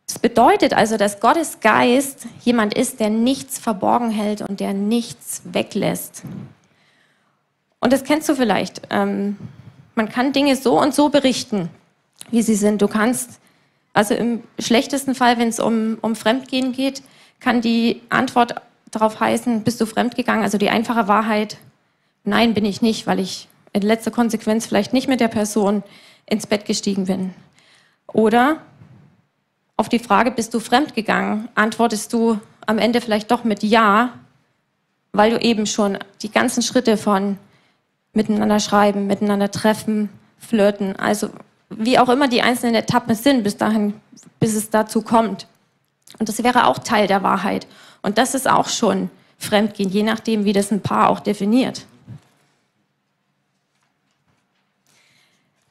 Das 0.06 0.18
bedeutet 0.18 0.74
also, 0.74 0.96
dass 0.96 1.20
Gottes 1.20 1.60
Geist 1.60 2.26
jemand 2.42 2.74
ist, 2.74 3.00
der 3.00 3.10
nichts 3.10 3.58
verborgen 3.58 4.10
hält 4.10 4.42
und 4.42 4.60
der 4.60 4.74
nichts 4.74 5.42
weglässt. 5.44 6.22
Und 7.80 7.92
das 7.92 8.04
kennst 8.04 8.28
du 8.28 8.34
vielleicht. 8.34 8.82
Ähm, 8.90 9.36
man 9.94 10.08
kann 10.08 10.32
Dinge 10.32 10.56
so 10.56 10.80
und 10.80 10.94
so 10.94 11.08
berichten, 11.08 11.70
wie 12.30 12.42
sie 12.42 12.54
sind. 12.54 12.82
Du 12.82 12.88
kannst, 12.88 13.40
also 13.92 14.14
im 14.14 14.42
schlechtesten 14.58 15.14
Fall, 15.14 15.38
wenn 15.38 15.48
es 15.48 15.60
um, 15.60 15.98
um 16.00 16.16
Fremdgehen 16.16 16.72
geht, 16.72 17.02
kann 17.40 17.60
die 17.60 18.00
Antwort 18.08 18.54
darauf 18.90 19.20
heißen, 19.20 19.62
bist 19.62 19.80
du 19.80 19.86
fremdgegangen? 19.86 20.42
Also 20.42 20.58
die 20.58 20.70
einfache 20.70 21.08
Wahrheit, 21.08 21.58
nein, 22.24 22.54
bin 22.54 22.64
ich 22.64 22.82
nicht, 22.82 23.06
weil 23.06 23.20
ich 23.20 23.48
in 23.72 23.82
letzter 23.82 24.10
Konsequenz 24.10 24.66
vielleicht 24.66 24.92
nicht 24.92 25.08
mit 25.08 25.20
der 25.20 25.28
Person 25.28 25.82
ins 26.26 26.46
Bett 26.46 26.64
gestiegen 26.64 27.06
bin. 27.06 27.34
Oder 28.06 28.58
auf 29.76 29.88
die 29.88 29.98
Frage, 29.98 30.30
bist 30.30 30.54
du 30.54 30.60
fremdgegangen, 30.60 31.48
antwortest 31.54 32.12
du 32.12 32.38
am 32.66 32.78
Ende 32.78 33.00
vielleicht 33.00 33.30
doch 33.30 33.44
mit 33.44 33.62
Ja, 33.62 34.14
weil 35.12 35.30
du 35.30 35.40
eben 35.40 35.66
schon 35.66 35.98
die 36.22 36.30
ganzen 36.30 36.62
Schritte 36.62 36.96
von 36.96 37.38
miteinander 38.12 38.60
schreiben, 38.60 39.06
miteinander 39.06 39.50
treffen, 39.50 40.08
flirten, 40.38 40.96
also 40.96 41.30
wie 41.70 41.98
auch 41.98 42.08
immer 42.08 42.28
die 42.28 42.42
einzelnen 42.42 42.74
Etappen 42.74 43.14
sind, 43.14 43.42
bis 43.42 43.56
dahin, 43.56 43.94
bis 44.38 44.54
es 44.54 44.70
dazu 44.70 45.02
kommt. 45.02 45.46
Und 46.18 46.28
das 46.28 46.42
wäre 46.42 46.66
auch 46.66 46.78
Teil 46.78 47.06
der 47.06 47.22
Wahrheit. 47.22 47.66
Und 48.02 48.18
das 48.18 48.34
ist 48.34 48.48
auch 48.48 48.68
schon 48.68 49.10
Fremdgehen, 49.38 49.90
je 49.90 50.04
nachdem, 50.04 50.44
wie 50.44 50.52
das 50.52 50.70
ein 50.70 50.80
Paar 50.80 51.08
auch 51.10 51.20
definiert. 51.20 51.86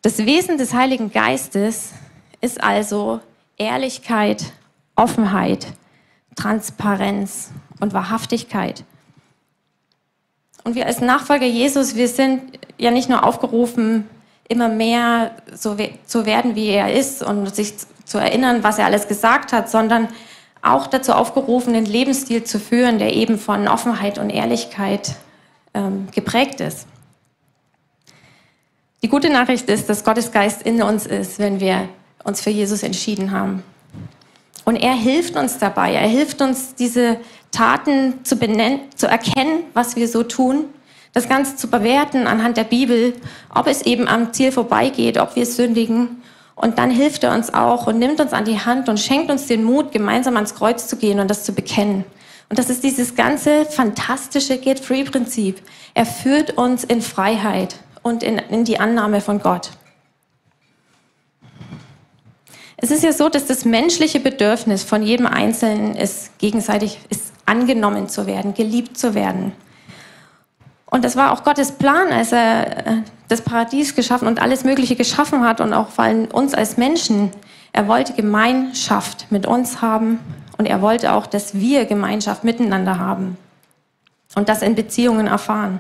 Das 0.02 0.18
Wesen 0.18 0.58
des 0.58 0.74
Heiligen 0.74 1.12
Geistes 1.12 1.94
ist 2.42 2.62
also 2.62 3.22
Ehrlichkeit, 3.58 4.52
Offenheit, 4.96 5.68
Transparenz 6.36 7.52
und 7.80 7.94
Wahrhaftigkeit. 7.94 8.84
Und 10.64 10.76
wir 10.76 10.86
als 10.86 11.02
Nachfolger 11.02 11.46
Jesus, 11.46 11.96
wir 11.96 12.08
sind 12.08 12.60
ja 12.78 12.92
nicht 12.92 13.10
nur 13.10 13.26
aufgerufen, 13.26 14.08
immer 14.48 14.70
mehr 14.70 15.32
so 15.54 15.78
zu 16.06 16.26
werden, 16.26 16.56
wie 16.56 16.68
er 16.68 16.94
ist 16.94 17.22
und 17.24 17.54
sich 17.54 17.74
zu 18.06 18.18
erinnern, 18.18 18.64
was 18.64 18.78
er 18.78 18.86
alles 18.86 19.08
gesagt 19.08 19.54
hat, 19.54 19.70
sondern 19.70 20.08
auch 20.62 20.88
dazu 20.88 21.14
aufgerufen, 21.14 21.76
einen 21.76 21.86
Lebensstil 21.86 22.44
zu 22.44 22.60
führen, 22.60 23.00
der 23.00 23.14
eben 23.14 23.38
von 23.38 23.68
Offenheit 23.68 24.18
und 24.18 24.30
Ehrlichkeit 24.30 25.16
ähm, 25.74 26.08
geprägt 26.14 26.62
ist. 26.62 26.88
Die 29.02 29.10
gute 29.10 29.30
Nachricht 29.30 29.68
ist, 29.70 29.90
dass 29.90 30.06
Gottes 30.06 30.32
Geist 30.32 30.62
in 30.62 30.82
uns 30.82 31.06
ist, 31.06 31.40
wenn 31.40 31.60
wir 31.60 31.90
uns 32.24 32.42
für 32.42 32.50
Jesus 32.50 32.84
entschieden 32.84 33.32
haben. 33.32 33.64
Und 34.66 34.78
er 34.78 34.94
hilft 34.94 35.36
uns 35.36 35.58
dabei. 35.58 35.94
Er 35.94 36.08
hilft 36.08 36.42
uns, 36.42 36.76
diese 36.76 37.18
Taten 37.52 38.24
zu 38.24 38.38
benennen, 38.38 38.80
zu 38.96 39.08
erkennen, 39.08 39.64
was 39.74 39.96
wir 39.96 40.08
so 40.08 40.24
tun, 40.24 40.66
das 41.12 41.30
Ganze 41.30 41.56
zu 41.58 41.68
bewerten 41.70 42.26
anhand 42.26 42.58
der 42.58 42.64
Bibel, 42.64 43.14
ob 43.54 43.68
es 43.68 43.84
eben 43.84 44.08
am 44.08 44.34
Ziel 44.34 44.52
vorbeigeht, 44.52 45.20
ob 45.20 45.36
wir 45.36 45.46
sündigen 45.46 46.24
und 46.56 46.78
dann 46.78 46.92
hilft 46.92 47.24
er 47.24 47.34
uns 47.34 47.54
auch 47.54 47.88
und 47.88 48.00
nimmt 48.00 48.20
uns 48.20 48.34
an 48.34 48.46
die 48.46 48.60
Hand 48.60 48.88
und 48.90 49.00
schenkt 49.00 49.32
uns 49.32 49.48
den 49.48 49.64
Mut, 49.64 49.92
gemeinsam 49.92 50.36
ans 50.36 50.56
Kreuz 50.56 50.88
zu 50.88 50.98
gehen 50.98 51.20
und 51.20 51.30
das 51.30 51.44
zu 51.44 51.54
bekennen. 51.54 52.06
Und 52.50 52.60
das 52.60 52.70
ist 52.70 52.84
dieses 52.84 53.16
ganze 53.16 53.66
fantastische 53.66 54.58
Get-Free-Prinzip. 54.58 55.62
Er 55.94 56.06
führt 56.06 56.58
uns 56.58 56.84
in 56.84 57.02
Freiheit 57.02 57.78
und 58.04 58.22
in, 58.22 58.38
in 58.38 58.66
die 58.66 58.80
Annahme 58.80 59.22
von 59.22 59.40
Gott. 59.40 59.72
Es 62.84 62.92
ist 62.92 63.02
ja 63.02 63.14
so, 63.14 63.30
dass 63.30 63.46
das 63.46 63.64
menschliche 63.64 64.20
Bedürfnis 64.20 64.84
von 64.84 65.04
jedem 65.04 65.26
Einzelnen 65.26 65.96
ist, 65.96 66.38
gegenseitig 66.38 67.00
ist 67.08 67.32
angenommen 67.46 68.10
zu 68.10 68.28
werden, 68.28 68.54
geliebt 68.54 68.98
zu 68.98 69.16
werden. 69.16 69.54
Und 70.88 71.06
das 71.06 71.16
war 71.16 71.32
auch 71.32 71.46
Gottes 71.46 71.72
Plan, 71.72 72.12
als 72.12 72.34
er 72.34 72.86
äh, 72.86 73.02
das 73.30 73.40
Paradies 73.40 73.96
geschaffen 73.96 74.28
und 74.28 74.42
alles 74.42 74.66
Mögliche 74.66 74.98
geschaffen 74.98 75.46
hat 75.48 75.62
und 75.62 75.72
auch 75.72 75.92
vor 75.92 76.04
allem 76.04 76.26
uns 76.26 76.54
als 76.54 76.76
Menschen. 76.76 77.32
Er 77.72 77.88
wollte 77.88 78.12
Gemeinschaft 78.16 79.28
mit 79.30 79.46
uns 79.46 79.82
haben 79.82 80.20
und 80.58 80.66
er 80.66 80.82
wollte 80.82 81.14
auch, 81.14 81.26
dass 81.26 81.54
wir 81.54 81.86
Gemeinschaft 81.86 82.44
miteinander 82.44 83.00
haben 83.00 83.38
und 84.36 84.50
das 84.50 84.62
in 84.62 84.76
Beziehungen 84.76 85.28
erfahren. 85.28 85.80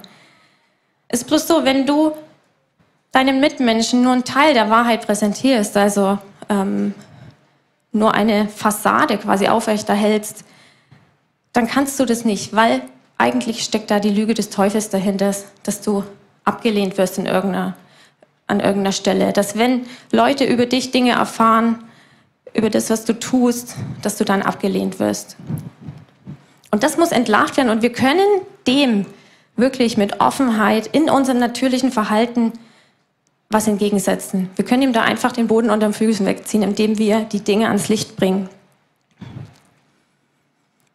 Es 1.10 1.24
ist 1.24 1.28
bloß 1.28 1.50
so, 1.50 1.66
wenn 1.66 1.86
du 1.86 2.13
deinen 3.12 3.42
Mitmenschen 3.42 4.04
nur 4.04 4.13
einen 4.13 4.24
Teil 4.24 4.54
der 4.54 4.70
Wahrheit 4.70 5.06
präsentierst, 5.06 5.76
also 5.76 6.18
ähm, 6.49 6.93
nur 7.91 8.13
eine 8.13 8.47
Fassade 8.49 9.17
quasi 9.17 9.47
aufrechterhältst, 9.47 10.43
dann 11.53 11.67
kannst 11.67 11.99
du 11.99 12.06
das 12.06 12.25
nicht, 12.25 12.56
weil 12.56 12.82
eigentlich 13.17 13.63
steckt 13.63 13.91
da 13.91 13.99
die 13.99 14.10
Lüge 14.10 14.34
des 14.34 14.49
Teufels 14.49 14.89
dahinter, 14.89 15.34
dass 15.63 15.82
du 15.82 16.03
abgelehnt 16.43 16.97
wirst 16.97 17.17
in 17.17 17.25
irgendeiner, 17.25 17.75
an 18.47 18.60
irgendeiner 18.60 18.91
Stelle. 18.91 19.32
Dass 19.32 19.58
wenn 19.58 19.86
Leute 20.12 20.45
über 20.45 20.65
dich 20.65 20.91
Dinge 20.91 21.12
erfahren, 21.12 21.84
über 22.53 22.69
das, 22.69 22.89
was 22.89 23.06
du 23.06 23.17
tust, 23.17 23.75
dass 24.01 24.17
du 24.17 24.25
dann 24.25 24.41
abgelehnt 24.41 24.99
wirst. 24.99 25.38
Und 26.71 26.84
das 26.84 26.97
muss 26.97 27.12
entlarvt 27.12 27.58
werden 27.58 27.69
und 27.69 27.82
wir 27.82 27.91
können 27.91 28.25
dem 28.67 29.06
wirklich 29.56 29.97
mit 29.97 30.19
Offenheit 30.19 30.88
in 30.88 31.10
unserem 31.10 31.39
natürlichen 31.39 31.91
Verhalten 31.91 32.53
was 33.54 33.68
entgegensetzen. 33.68 34.50
Wir 34.56 34.66
können 34.66 34.82
ihm 34.82 34.94
da 34.94 35.04
einfach 35.04 35.32
den 35.32 35.48
Boden 35.48 35.70
unter 35.70 35.88
den 35.88 35.94
Füßen 35.94 36.26
wegziehen, 36.26 36.63
indem 36.63 36.98
wir 36.98 37.22
die 37.26 37.42
Dinge 37.42 37.68
ans 37.68 37.88
Licht 37.88 38.16
bringen. 38.16 38.50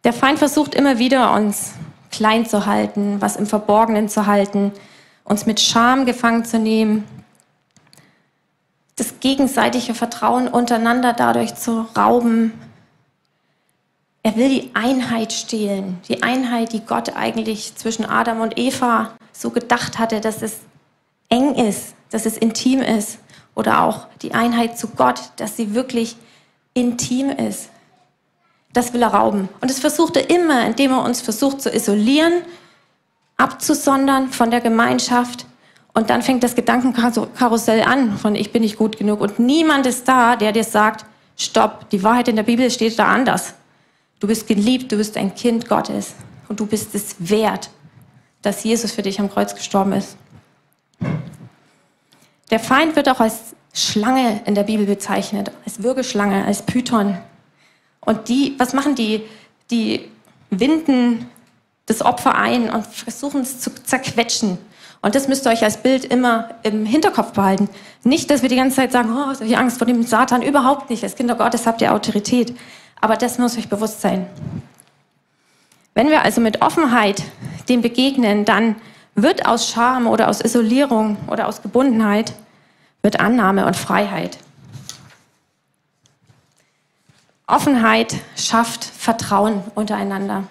Der 0.03 0.13
Feind 0.13 0.39
versucht 0.39 0.75
immer 0.75 0.99
wieder, 0.99 1.33
uns 1.33 1.73
klein 2.11 2.45
zu 2.45 2.65
halten, 2.65 3.21
was 3.21 3.35
im 3.35 3.45
Verborgenen 3.45 4.09
zu 4.09 4.25
halten, 4.25 4.71
uns 5.23 5.45
mit 5.45 5.59
Scham 5.59 6.05
gefangen 6.05 6.45
zu 6.45 6.59
nehmen, 6.59 7.03
das 8.95 9.19
gegenseitige 9.19 9.93
Vertrauen 9.93 10.47
untereinander 10.47 11.13
dadurch 11.13 11.55
zu 11.55 11.85
rauben. 11.95 12.53
Er 14.23 14.35
will 14.35 14.49
die 14.49 14.71
Einheit 14.73 15.31
stehlen, 15.31 15.99
die 16.09 16.23
Einheit, 16.23 16.73
die 16.73 16.81
Gott 16.81 17.15
eigentlich 17.15 17.75
zwischen 17.75 18.05
Adam 18.05 18.41
und 18.41 18.57
Eva 18.57 19.11
so 19.31 19.51
gedacht 19.51 19.99
hatte, 19.99 20.19
dass 20.19 20.41
es 20.41 20.59
eng 21.29 21.55
ist, 21.55 21.93
dass 22.11 22.25
es 22.25 22.37
intim 22.37 22.81
ist. 22.81 23.19
Oder 23.55 23.83
auch 23.83 24.07
die 24.21 24.33
Einheit 24.33 24.77
zu 24.77 24.87
Gott, 24.87 25.31
dass 25.37 25.57
sie 25.57 25.73
wirklich 25.73 26.15
intim 26.73 27.29
ist. 27.29 27.69
Das 28.73 28.93
will 28.93 29.01
er 29.01 29.13
rauben. 29.13 29.49
Und 29.61 29.69
das 29.69 29.79
versucht 29.79 30.15
er 30.15 30.29
immer, 30.29 30.65
indem 30.65 30.91
er 30.91 31.03
uns 31.03 31.21
versucht 31.21 31.61
zu 31.61 31.73
isolieren, 31.73 32.33
abzusondern 33.37 34.29
von 34.29 34.51
der 34.51 34.61
Gemeinschaft. 34.61 35.45
Und 35.93 36.09
dann 36.09 36.21
fängt 36.21 36.43
das 36.43 36.55
Gedankenkarussell 36.55 37.81
an 37.81 38.17
von 38.17 38.35
ich 38.35 38.51
bin 38.51 38.61
nicht 38.61 38.77
gut 38.77 38.97
genug. 38.97 39.21
Und 39.21 39.39
niemand 39.39 39.85
ist 39.87 40.07
da, 40.07 40.35
der 40.35 40.51
dir 40.51 40.63
sagt, 40.63 41.05
stopp, 41.35 41.89
die 41.89 42.03
Wahrheit 42.03 42.27
in 42.27 42.35
der 42.35 42.43
Bibel 42.43 42.69
steht 42.69 42.99
da 42.99 43.07
anders. 43.07 43.55
Du 44.19 44.27
bist 44.27 44.47
geliebt, 44.47 44.91
du 44.91 44.97
bist 44.97 45.17
ein 45.17 45.33
Kind 45.33 45.67
Gottes. 45.67 46.13
Und 46.47 46.59
du 46.59 46.65
bist 46.65 46.93
es 46.95 47.15
wert, 47.19 47.69
dass 48.41 48.63
Jesus 48.63 48.91
für 48.91 49.01
dich 49.01 49.19
am 49.19 49.29
Kreuz 49.29 49.55
gestorben 49.55 49.93
ist. 49.93 50.17
Der 52.49 52.59
Feind 52.59 52.95
wird 52.95 53.09
auch 53.09 53.19
als 53.19 53.55
Schlange 53.73 54.41
in 54.45 54.55
der 54.55 54.63
Bibel 54.63 54.85
bezeichnet, 54.85 55.51
als 55.65 55.83
Würgeschlange, 55.83 56.45
als 56.45 56.63
Python. 56.63 57.17
Und 58.01 58.29
die, 58.29 58.55
was 58.57 58.73
machen 58.73 58.95
die? 58.95 59.21
Die 59.69 60.09
winden 60.49 61.29
das 61.85 62.01
Opfer 62.01 62.35
ein 62.35 62.69
und 62.69 62.85
versuchen 62.87 63.41
es 63.41 63.59
zu 63.59 63.71
zerquetschen. 63.83 64.57
Und 65.01 65.15
das 65.15 65.27
müsst 65.27 65.45
ihr 65.45 65.51
euch 65.51 65.63
als 65.63 65.77
Bild 65.77 66.05
immer 66.05 66.49
im 66.63 66.85
Hinterkopf 66.85 67.31
behalten. 67.31 67.69
Nicht, 68.03 68.29
dass 68.29 68.41
wir 68.41 68.49
die 68.49 68.55
ganze 68.55 68.77
Zeit 68.77 68.91
sagen, 68.91 69.09
oh, 69.15 69.43
ich 69.43 69.57
Angst 69.57 69.77
vor 69.77 69.87
dem 69.87 70.03
Satan, 70.03 70.41
überhaupt 70.41 70.89
nicht. 70.89 71.03
Als 71.03 71.15
Kinder 71.15 71.35
Gottes 71.35 71.65
habt 71.65 71.81
ihr 71.81 71.93
Autorität. 71.93 72.55
Aber 72.99 73.15
das 73.15 73.37
muss 73.37 73.57
euch 73.57 73.69
bewusst 73.69 74.01
sein. 74.01 74.27
Wenn 75.93 76.09
wir 76.09 76.23
also 76.23 76.41
mit 76.41 76.61
Offenheit 76.61 77.23
dem 77.69 77.81
begegnen, 77.81 78.45
dann 78.45 78.75
wird 79.15 79.45
aus 79.45 79.69
Scham 79.69 80.07
oder 80.07 80.27
aus 80.29 80.41
Isolierung 80.41 81.17
oder 81.27 81.47
aus 81.47 81.61
Gebundenheit, 81.61 82.33
wird 83.01 83.19
Annahme 83.19 83.65
und 83.65 83.75
Freiheit. 83.75 84.37
Offenheit 87.47 88.15
schafft 88.35 88.85
Vertrauen 88.85 89.63
untereinander. 89.73 90.43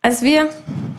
Als 0.00 0.22
wir 0.22 0.48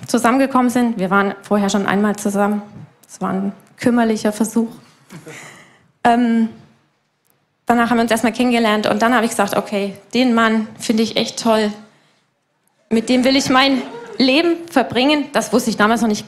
zusammengekommen 0.05 0.69
sind, 0.69 0.99
wir 0.99 1.09
waren 1.09 1.33
vorher 1.41 1.69
schon 1.69 1.85
einmal 1.85 2.17
zusammen, 2.17 2.61
es 3.07 3.21
war 3.21 3.29
ein 3.29 3.53
kümmerlicher 3.77 4.33
Versuch. 4.33 4.69
Ähm, 6.03 6.49
danach 7.65 7.89
haben 7.89 7.97
wir 7.97 8.01
uns 8.01 8.11
erstmal 8.11 8.33
kennengelernt 8.33 8.87
und 8.87 9.01
dann 9.01 9.15
habe 9.15 9.23
ich 9.23 9.31
gesagt, 9.31 9.55
okay, 9.55 9.97
den 10.13 10.33
Mann 10.33 10.67
finde 10.77 11.03
ich 11.03 11.15
echt 11.15 11.41
toll. 11.41 11.71
Mit 12.89 13.07
dem 13.07 13.23
will 13.23 13.37
ich 13.37 13.49
mein 13.49 13.81
Leben 14.17 14.67
verbringen. 14.69 15.25
Das 15.33 15.53
wusste 15.53 15.69
ich 15.69 15.77
damals 15.77 16.01
noch 16.01 16.07
nicht 16.07 16.25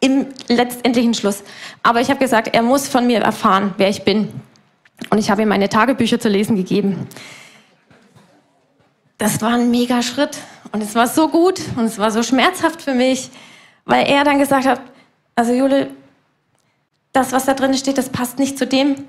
im 0.00 0.26
letztendlichen 0.48 1.14
Schluss. 1.14 1.42
Aber 1.82 2.00
ich 2.00 2.08
habe 2.10 2.18
gesagt, 2.18 2.48
er 2.54 2.62
muss 2.62 2.88
von 2.88 3.06
mir 3.06 3.20
erfahren, 3.20 3.74
wer 3.76 3.88
ich 3.88 4.02
bin. 4.02 4.28
Und 5.10 5.18
ich 5.18 5.30
habe 5.30 5.42
ihm 5.42 5.48
meine 5.48 5.68
Tagebücher 5.68 6.18
zu 6.18 6.28
lesen 6.28 6.56
gegeben. 6.56 7.08
Das 9.18 9.40
war 9.40 9.54
ein 9.54 9.70
mega 9.70 10.02
Schritt. 10.02 10.38
Und 10.72 10.82
es 10.82 10.94
war 10.94 11.06
so 11.06 11.28
gut 11.28 11.60
und 11.76 11.84
es 11.84 11.98
war 11.98 12.10
so 12.10 12.22
schmerzhaft 12.22 12.82
für 12.82 12.94
mich, 12.94 13.30
weil 13.84 14.08
er 14.08 14.24
dann 14.24 14.38
gesagt 14.38 14.66
hat, 14.66 14.80
also 15.36 15.52
Jule, 15.52 15.90
das, 17.12 17.32
was 17.32 17.44
da 17.44 17.54
drin 17.54 17.74
steht, 17.74 17.98
das 17.98 18.08
passt 18.08 18.38
nicht 18.38 18.58
zu 18.58 18.66
dem, 18.66 19.04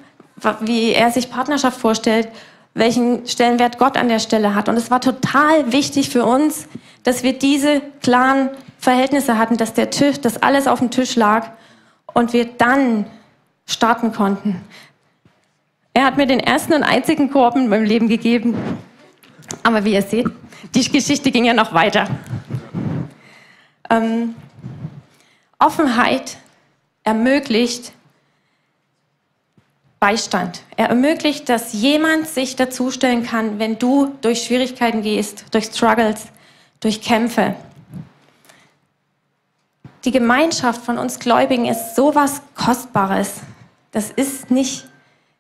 wie 0.60 0.92
er 0.92 1.10
sich 1.12 1.32
Partnerschaft 1.32 1.80
vorstellt, 1.80 2.28
welchen 2.74 3.28
Stellenwert 3.28 3.78
Gott 3.78 3.98
an 3.98 4.08
der 4.10 4.20
Stelle 4.20 4.56
hat. 4.56 4.68
Und 4.68 4.78
es 4.78 4.90
war 4.90 5.02
total 5.02 5.72
wichtig 5.72 6.10
für 6.10 6.26
uns, 6.26 6.68
dass 7.04 7.24
wir 7.24 7.34
diese 7.34 7.82
klaren 8.02 8.50
Verhältnisse 8.80 9.38
hatten, 9.38 9.58
dass 9.58 9.74
der 9.74 9.90
Tisch, 9.90 10.20
dass 10.20 10.42
alles 10.42 10.68
auf 10.68 10.80
dem 10.80 10.90
Tisch 10.90 11.16
lag 11.16 11.52
und 12.14 12.34
wir 12.34 12.46
dann 12.46 13.06
starten 13.66 14.12
konnten. 14.12 14.62
Er 15.94 16.06
hat 16.06 16.18
mir 16.18 16.26
den 16.26 16.40
ersten 16.40 16.74
und 16.74 16.84
einzigen 16.84 17.30
Korb 17.30 17.56
in 17.56 17.70
meinem 17.70 17.86
Leben 17.86 18.10
gegeben. 18.10 18.56
Aber 19.62 19.86
wie 19.86 19.94
ihr 19.94 20.02
seht, 20.02 20.28
die 20.74 20.92
Geschichte 20.92 21.30
ging 21.30 21.46
ja 21.46 21.54
noch 21.54 21.74
weiter. 21.74 22.08
Ähm, 23.90 24.34
Offenheit 25.60 26.38
ermöglicht 27.04 27.94
Beistand. 30.04 30.64
Er 30.76 30.90
ermöglicht, 30.90 31.48
dass 31.48 31.72
jemand 31.72 32.28
sich 32.28 32.58
dazustellen 32.58 33.24
kann, 33.26 33.58
wenn 33.58 33.80
du 33.80 34.12
durch 34.20 34.44
Schwierigkeiten 34.44 35.02
gehst, 35.02 35.46
durch 35.52 35.68
Struggles, 35.68 36.26
durch 36.82 37.02
Kämpfe. 37.02 37.56
Die 40.04 40.12
Gemeinschaft 40.12 40.82
von 40.82 40.98
uns 40.98 41.20
Gläubigen 41.20 41.68
ist 41.68 41.96
so 41.96 42.14
was 42.16 42.42
Kostbares. 42.54 43.36
Das 43.94 44.12
ist 44.12 44.52
nicht 44.52 44.86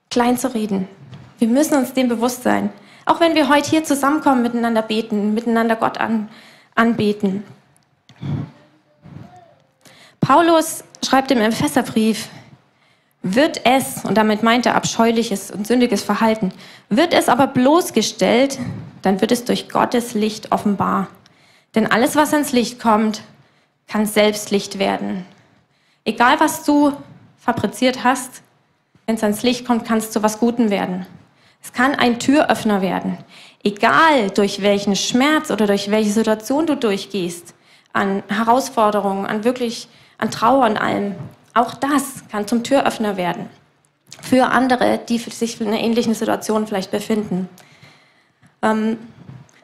klein 0.09 0.37
zu 0.37 0.53
reden. 0.53 0.87
Wir 1.39 1.49
müssen 1.49 1.77
uns 1.77 1.91
dem 1.91 2.07
bewusst 2.07 2.43
sein. 2.43 2.69
Auch 3.05 3.19
wenn 3.19 3.35
wir 3.35 3.49
heute 3.49 3.69
hier 3.69 3.83
zusammenkommen, 3.83 4.43
miteinander 4.43 4.81
beten, 4.81 5.33
miteinander 5.33 5.75
Gott 5.75 5.97
an, 5.97 6.29
anbeten. 6.73 7.43
Paulus 10.21 10.85
schreibt 11.05 11.31
im 11.31 11.41
Epheserbrief, 11.41 12.29
wird 13.23 13.65
es, 13.65 14.03
und 14.03 14.15
damit 14.15 14.43
meint 14.43 14.65
er 14.65 14.75
abscheuliches 14.75 15.49
und 15.49 15.65
sündiges 15.65 16.03
Verhalten, 16.03 16.51
wird 16.89 17.13
es 17.13 17.29
aber 17.29 17.47
bloßgestellt, 17.47 18.59
dann 19.01 19.21
wird 19.21 19.31
es 19.31 19.45
durch 19.45 19.69
Gottes 19.69 20.13
Licht 20.13 20.51
offenbar. 20.51 21.07
Denn 21.73 21.89
alles, 21.89 22.15
was 22.15 22.33
ans 22.33 22.51
Licht 22.51 22.79
kommt, 22.79 23.21
kann 23.87 24.05
selbst 24.05 24.51
Licht 24.51 24.77
werden. 24.77 25.25
Egal, 26.05 26.39
was 26.39 26.65
du 26.65 26.93
fabriziert 27.37 28.03
hast, 28.03 28.41
wenn 29.05 29.15
es 29.15 29.23
ans 29.23 29.41
Licht 29.41 29.65
kommt, 29.65 29.85
kann 29.85 29.97
es 29.97 30.11
zu 30.11 30.21
was 30.21 30.39
Gutem 30.39 30.69
werden. 30.69 31.05
Es 31.61 31.71
kann 31.71 31.95
ein 31.95 32.19
Türöffner 32.19 32.81
werden. 32.81 33.17
Egal, 33.63 34.29
durch 34.31 34.61
welchen 34.61 34.97
Schmerz 34.97 35.49
oder 35.49 35.65
durch 35.65 35.89
welche 35.89 36.11
Situation 36.11 36.67
du 36.67 36.75
durchgehst, 36.75 37.53
an 37.93 38.23
Herausforderungen, 38.27 39.25
an 39.25 39.45
wirklich, 39.45 39.87
an 40.17 40.29
Trauer 40.29 40.65
und 40.65 40.77
allem. 40.77 41.15
Auch 41.53 41.73
das 41.75 42.23
kann 42.31 42.47
zum 42.47 42.63
Türöffner 42.63 43.17
werden. 43.17 43.49
Für 44.21 44.47
andere, 44.47 44.99
die 45.09 45.17
sich 45.17 45.59
in 45.61 45.67
einer 45.67 45.79
ähnlichen 45.79 46.13
Situation 46.13 46.67
vielleicht 46.67 46.91
befinden. 46.91 47.49
Ähm, 48.61 48.97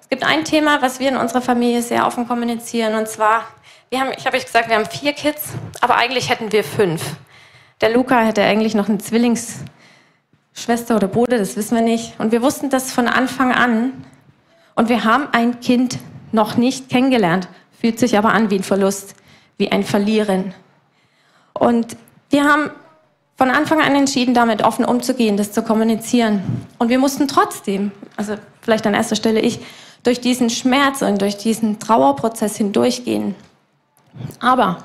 es 0.01 0.09
gibt 0.09 0.23
ein 0.23 0.43
Thema, 0.43 0.81
was 0.81 0.99
wir 0.99 1.09
in 1.09 1.17
unserer 1.17 1.41
Familie 1.41 1.81
sehr 1.81 2.05
offen 2.05 2.27
kommunizieren, 2.27 2.95
und 2.95 3.07
zwar, 3.07 3.43
wir 3.89 3.99
haben, 3.99 4.11
ich 4.17 4.25
habe 4.25 4.37
euch 4.37 4.45
gesagt, 4.45 4.67
wir 4.67 4.75
haben 4.75 4.85
vier 4.85 5.13
Kids, 5.13 5.49
aber 5.81 5.97
eigentlich 5.97 6.29
hätten 6.29 6.51
wir 6.51 6.63
fünf. 6.63 7.15
Der 7.81 7.91
Luca 7.91 8.19
hätte 8.21 8.43
eigentlich 8.43 8.75
noch 8.75 8.89
eine 8.89 8.97
Zwillingsschwester 8.97 10.95
oder 10.95 11.07
Bruder, 11.07 11.37
das 11.37 11.55
wissen 11.55 11.75
wir 11.75 11.83
nicht. 11.83 12.19
Und 12.19 12.31
wir 12.31 12.41
wussten 12.41 12.69
das 12.69 12.91
von 12.91 13.07
Anfang 13.07 13.53
an. 13.53 14.03
Und 14.75 14.89
wir 14.89 15.05
haben 15.05 15.27
ein 15.31 15.59
Kind 15.59 15.97
noch 16.31 16.57
nicht 16.57 16.89
kennengelernt, 16.89 17.47
fühlt 17.79 17.99
sich 17.99 18.17
aber 18.17 18.33
an 18.33 18.49
wie 18.49 18.55
ein 18.55 18.63
Verlust, 18.63 19.15
wie 19.57 19.71
ein 19.71 19.83
Verlieren. 19.83 20.53
Und 21.59 21.97
wir 22.29 22.45
haben 22.45 22.71
von 23.37 23.51
Anfang 23.51 23.81
an 23.81 23.93
entschieden, 23.95 24.33
damit 24.33 24.63
offen 24.63 24.85
umzugehen, 24.85 25.37
das 25.37 25.51
zu 25.51 25.61
kommunizieren. 25.61 26.65
Und 26.77 26.89
wir 26.89 26.99
mussten 26.99 27.27
trotzdem, 27.27 27.91
also 28.17 28.35
vielleicht 28.61 28.87
an 28.87 28.93
erster 28.93 29.15
Stelle 29.15 29.39
ich, 29.41 29.59
durch 30.03 30.21
diesen 30.21 30.49
Schmerz 30.49 31.01
und 31.01 31.21
durch 31.21 31.37
diesen 31.37 31.79
Trauerprozess 31.79 32.55
hindurchgehen. 32.55 33.35
Aber 34.39 34.83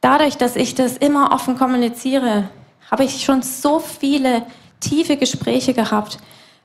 dadurch, 0.00 0.36
dass 0.36 0.56
ich 0.56 0.74
das 0.74 0.96
immer 0.96 1.32
offen 1.32 1.58
kommuniziere, 1.58 2.48
habe 2.90 3.04
ich 3.04 3.24
schon 3.24 3.42
so 3.42 3.80
viele 3.80 4.46
tiefe 4.80 5.16
Gespräche 5.16 5.74
gehabt 5.74 6.18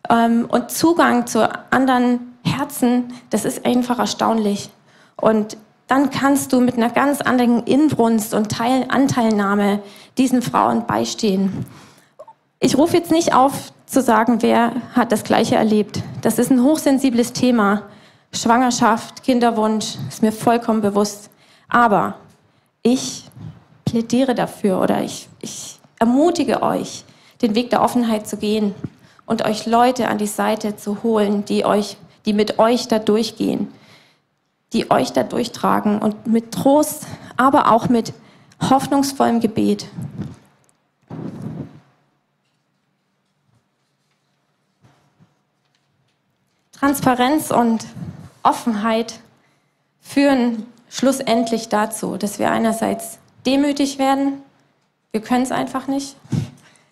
ähm, 0.10 0.45
und 0.50 0.69
Zugang 0.72 1.26
zu 1.26 1.50
anderen 1.72 2.36
Herzen, 2.43 3.13
das 3.32 3.45
ist 3.45 3.65
einfach 3.65 4.00
erstaunlich. 4.00 4.69
Und 5.15 5.58
dann 5.89 6.12
kannst 6.12 6.54
du 6.54 6.62
mit 6.62 6.78
einer 6.78 6.91
ganz 6.91 7.19
anderen 7.19 7.63
Inbrunst 7.63 8.34
und 8.36 8.52
Teil 8.52 8.86
Anteilnahme 8.89 9.82
diesen 10.17 10.43
Frauen 10.43 10.86
beistehen. 10.86 11.65
Ich 12.60 12.78
rufe 12.78 12.95
jetzt 12.95 13.12
nicht 13.12 13.34
auf 13.34 13.73
zu 13.88 14.02
sagen, 14.02 14.43
wer 14.43 14.71
hat 14.93 15.12
das 15.12 15.23
Gleiche 15.23 15.56
erlebt. 15.56 16.04
Das 16.21 16.38
ist 16.38 16.52
ein 16.52 16.63
hochsensibles 16.63 17.34
Thema. 17.34 17.84
Schwangerschaft, 18.32 19.23
Kinderwunsch, 19.23 19.95
ist 20.08 20.21
mir 20.21 20.32
vollkommen 20.32 20.82
bewusst. 20.82 21.32
Aber 21.67 22.15
ich 22.84 23.25
plädiere 23.84 24.36
dafür 24.36 24.80
oder 24.80 25.02
ich, 25.02 25.28
ich 25.41 25.80
ermutige 25.97 26.62
euch, 26.62 27.04
den 27.41 27.56
Weg 27.56 27.71
der 27.71 27.82
Offenheit 27.82 28.28
zu 28.28 28.38
gehen 28.38 28.75
und 29.25 29.43
euch 29.43 29.65
Leute 29.65 30.08
an 30.08 30.19
die 30.19 30.28
Seite 30.28 30.75
zu 30.75 31.02
holen, 31.02 31.45
die 31.45 31.65
euch, 31.65 31.97
die 32.28 32.34
mit 32.34 32.60
euch 32.60 32.88
da 32.88 32.99
durchgehen, 32.99 33.73
die 34.73 34.91
euch 34.91 35.13
da 35.13 35.23
durchtragen 35.23 35.99
und 35.99 36.27
mit 36.27 36.51
Trost, 36.51 37.08
aber 37.38 37.71
auch 37.71 37.89
mit 37.89 38.13
hoffnungsvollem 38.62 39.39
Gebet. 39.39 39.88
Transparenz 46.71 47.51
und 47.51 47.86
Offenheit 48.43 49.19
führen 50.01 50.65
schlussendlich 50.89 51.69
dazu, 51.69 52.17
dass 52.17 52.39
wir 52.39 52.51
einerseits 52.51 53.19
demütig 53.45 53.99
werden, 53.99 54.41
wir 55.12 55.21
können 55.21 55.43
es 55.43 55.51
einfach 55.51 55.88
nicht, 55.88 56.15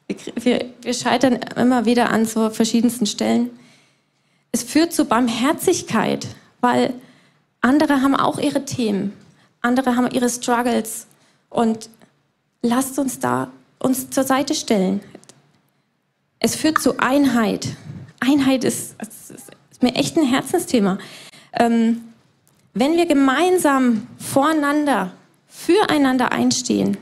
wir, 0.07 0.65
wir, 0.81 0.93
scheitern 0.93 1.39
immer 1.55 1.85
wieder 1.85 2.09
an 2.09 2.25
so 2.25 2.49
verschiedensten 2.49 3.05
Stellen. 3.05 3.49
Es 4.51 4.63
führt 4.63 4.93
zu 4.93 5.05
Barmherzigkeit, 5.05 6.27
weil 6.61 6.93
andere 7.67 8.01
haben 8.01 8.15
auch 8.15 8.39
ihre 8.39 8.65
Themen, 8.65 9.13
andere 9.61 9.95
haben 9.95 10.09
ihre 10.11 10.29
Struggles 10.29 11.07
und 11.49 11.89
lasst 12.61 12.97
uns 12.97 13.19
da 13.19 13.51
uns 13.79 14.09
zur 14.09 14.23
Seite 14.23 14.55
stellen. 14.55 15.01
Es 16.39 16.55
führt 16.55 16.79
zu 16.79 16.99
Einheit. 16.99 17.67
Einheit 18.19 18.63
ist, 18.63 18.95
ist 19.01 19.83
mir 19.83 19.95
echt 19.95 20.17
ein 20.17 20.25
Herzensthema. 20.25 20.97
Ähm, 21.53 22.01
wenn 22.73 22.95
wir 22.95 23.05
gemeinsam 23.05 24.07
voreinander, 24.17 25.11
füreinander 25.47 26.31
einstehen, 26.31 26.97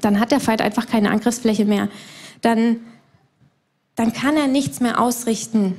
dann 0.00 0.20
hat 0.20 0.30
der 0.30 0.40
Feind 0.40 0.62
einfach 0.62 0.86
keine 0.86 1.10
Angriffsfläche 1.10 1.64
mehr. 1.64 1.88
Dann, 2.40 2.80
dann 3.96 4.12
kann 4.12 4.36
er 4.36 4.46
nichts 4.46 4.80
mehr 4.80 5.00
ausrichten. 5.00 5.76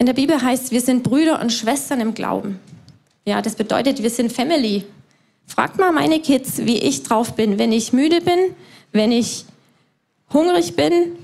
In 0.00 0.06
der 0.06 0.12
Bibel 0.12 0.40
heißt 0.40 0.66
es, 0.66 0.70
wir 0.70 0.80
sind 0.80 1.02
Brüder 1.02 1.40
und 1.40 1.52
Schwestern 1.52 2.00
im 2.00 2.14
Glauben. 2.14 2.60
Ja, 3.24 3.42
das 3.42 3.56
bedeutet, 3.56 4.00
wir 4.00 4.10
sind 4.10 4.32
Family. 4.32 4.84
Fragt 5.48 5.76
mal 5.76 5.90
meine 5.90 6.20
Kids, 6.20 6.58
wie 6.58 6.78
ich 6.78 7.02
drauf 7.02 7.34
bin, 7.34 7.58
wenn 7.58 7.72
ich 7.72 7.92
müde 7.92 8.20
bin, 8.20 8.54
wenn 8.92 9.10
ich 9.10 9.44
hungrig 10.32 10.76
bin 10.76 11.16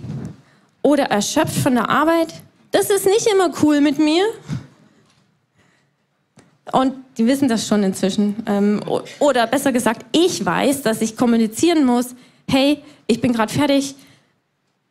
oder 0.83 1.05
erschöpft 1.05 1.57
von 1.57 1.75
der 1.75 1.89
Arbeit. 1.89 2.35
Das 2.73 2.91
ist 2.91 3.07
nicht 3.07 3.29
immer 3.29 3.53
cool 3.63 3.81
mit 3.81 4.01
mir. 4.01 4.25
Und 6.73 6.95
die 7.17 7.27
wissen 7.27 7.47
das 7.47 7.69
schon 7.69 7.85
inzwischen. 7.85 8.43
Ähm, 8.47 8.83
oder 9.21 9.47
besser 9.47 9.71
gesagt, 9.71 10.05
ich 10.11 10.45
weiß, 10.45 10.83
dass 10.83 11.01
ich 11.01 11.17
kommunizieren 11.17 11.85
muss, 11.85 12.17
hey, 12.51 12.83
ich 13.07 13.21
bin 13.21 13.33
gerade 13.33 13.53
fertig, 13.53 13.95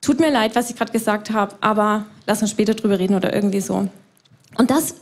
tut 0.04 0.20
mir 0.20 0.32
leid, 0.32 0.56
was 0.56 0.70
ich 0.70 0.76
gerade 0.76 0.92
gesagt 0.92 1.32
habe, 1.32 1.56
aber 1.62 2.06
lass 2.28 2.42
uns 2.42 2.52
später 2.52 2.76
drüber 2.76 3.00
reden 3.00 3.16
oder 3.16 3.34
irgendwie 3.34 3.62
so. 3.62 3.88
Und 4.58 4.70
das, 4.70 4.96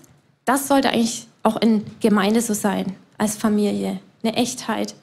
das 0.45 0.67
sollte 0.67 0.89
eigentlich 0.89 1.27
auch 1.43 1.59
in 1.59 1.83
Gemeinde 1.99 2.41
so 2.41 2.53
sein, 2.53 2.95
als 3.17 3.35
Familie, 3.35 3.99
eine 4.23 4.35
Echtheit. 4.35 4.95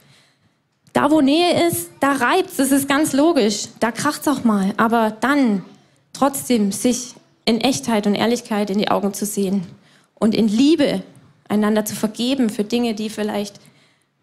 Da, 0.92 1.10
wo 1.10 1.20
Nähe 1.20 1.68
ist, 1.68 1.90
da 2.00 2.12
reibt 2.12 2.50
es, 2.50 2.56
das 2.56 2.72
ist 2.72 2.88
ganz 2.88 3.12
logisch, 3.12 3.68
da 3.80 3.92
kracht 3.92 4.22
es 4.22 4.28
auch 4.28 4.44
mal, 4.44 4.72
aber 4.76 5.14
dann 5.20 5.64
trotzdem 6.12 6.72
sich 6.72 7.14
in 7.44 7.60
Echtheit 7.60 8.06
und 8.06 8.14
Ehrlichkeit 8.14 8.70
in 8.70 8.78
die 8.78 8.90
Augen 8.90 9.14
zu 9.14 9.26
sehen 9.26 9.66
und 10.14 10.34
in 10.34 10.48
Liebe 10.48 11.02
einander 11.48 11.84
zu 11.84 11.96
vergeben 11.96 12.50
für 12.50 12.64
Dinge, 12.64 12.94
die 12.94 13.10
vielleicht 13.10 13.60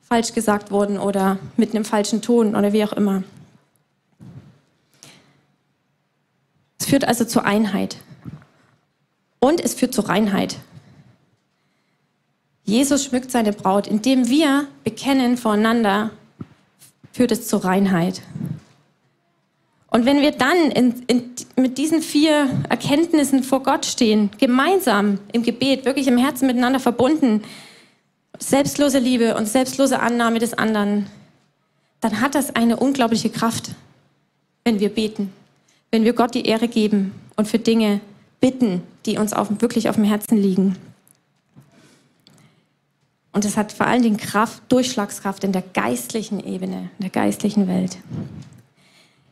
falsch 0.02 0.34
gesagt 0.34 0.72
wurden 0.72 0.98
oder 1.00 1.38
mit 1.58 1.74
einem 1.74 1.86
falschen 1.86 2.22
Ton 2.22 2.56
oder 2.56 2.72
wie 2.74 2.84
auch 2.84 2.94
immer. 2.94 3.24
Es 6.80 6.86
führt 6.86 7.08
also 7.08 7.26
zur 7.26 7.46
Einheit. 7.46 7.98
Und 9.40 9.62
es 9.62 9.74
führt 9.74 9.94
zur 9.94 10.10
Reinheit. 10.10 10.58
Jesus 12.64 13.06
schmückt 13.06 13.32
seine 13.32 13.54
Braut. 13.54 13.88
Indem 13.88 14.28
wir 14.28 14.68
bekennen 14.84 15.38
voreinander, 15.38 16.12
führt 17.12 17.32
es 17.32 17.48
zur 17.48 17.64
Reinheit. 17.64 18.22
Und 19.96 20.06
wenn 20.06 20.20
wir 20.20 20.32
dann 20.32 20.72
in, 20.72 21.04
in, 21.08 21.36
mit 21.56 21.78
diesen 21.78 22.02
vier 22.02 22.50
Erkenntnissen 22.68 23.44
vor 23.44 23.64
Gott 23.64 23.86
stehen, 23.86 24.30
gemeinsam 24.38 25.20
im 25.32 25.44
Gebet, 25.44 25.86
wirklich 25.86 26.08
im 26.08 26.18
Herzen 26.18 26.48
miteinander 26.48 26.82
verbunden, 26.82 27.44
selbstlose 28.38 29.00
Liebe 29.00 29.36
und 29.36 29.48
selbstlose 29.48 30.02
Annahme 30.02 30.40
des 30.40 30.54
anderen, 30.54 31.06
dann 32.02 32.20
hat 32.20 32.36
das 32.36 32.56
eine 32.56 32.76
unglaubliche 32.76 33.30
Kraft, 33.30 33.72
wenn 34.66 34.82
wir 34.82 34.90
beten, 34.90 35.32
wenn 35.96 36.04
wir 36.04 36.12
Gott 36.12 36.36
die 36.36 36.46
Ehre 36.46 36.68
geben 36.68 37.14
und 37.38 37.48
für 37.48 37.58
Dinge 37.58 38.02
bitten, 38.42 38.84
die 39.06 39.18
uns 39.18 39.32
auf, 39.32 39.48
wirklich 39.62 39.88
auf 39.88 39.96
dem 39.96 40.04
Herzen 40.04 40.38
liegen. 40.38 40.76
Und 43.32 43.46
es 43.46 43.56
hat 43.56 43.72
vor 43.72 43.88
allen 43.88 44.02
Dingen 44.02 44.18
Kraft, 44.18 44.62
Durchschlagskraft 44.68 45.46
in 45.46 45.54
der 45.54 45.62
geistlichen 45.62 46.46
Ebene, 46.46 46.90
in 47.00 47.04
der 47.04 47.12
geistlichen 47.12 47.70
Welt. 47.70 47.96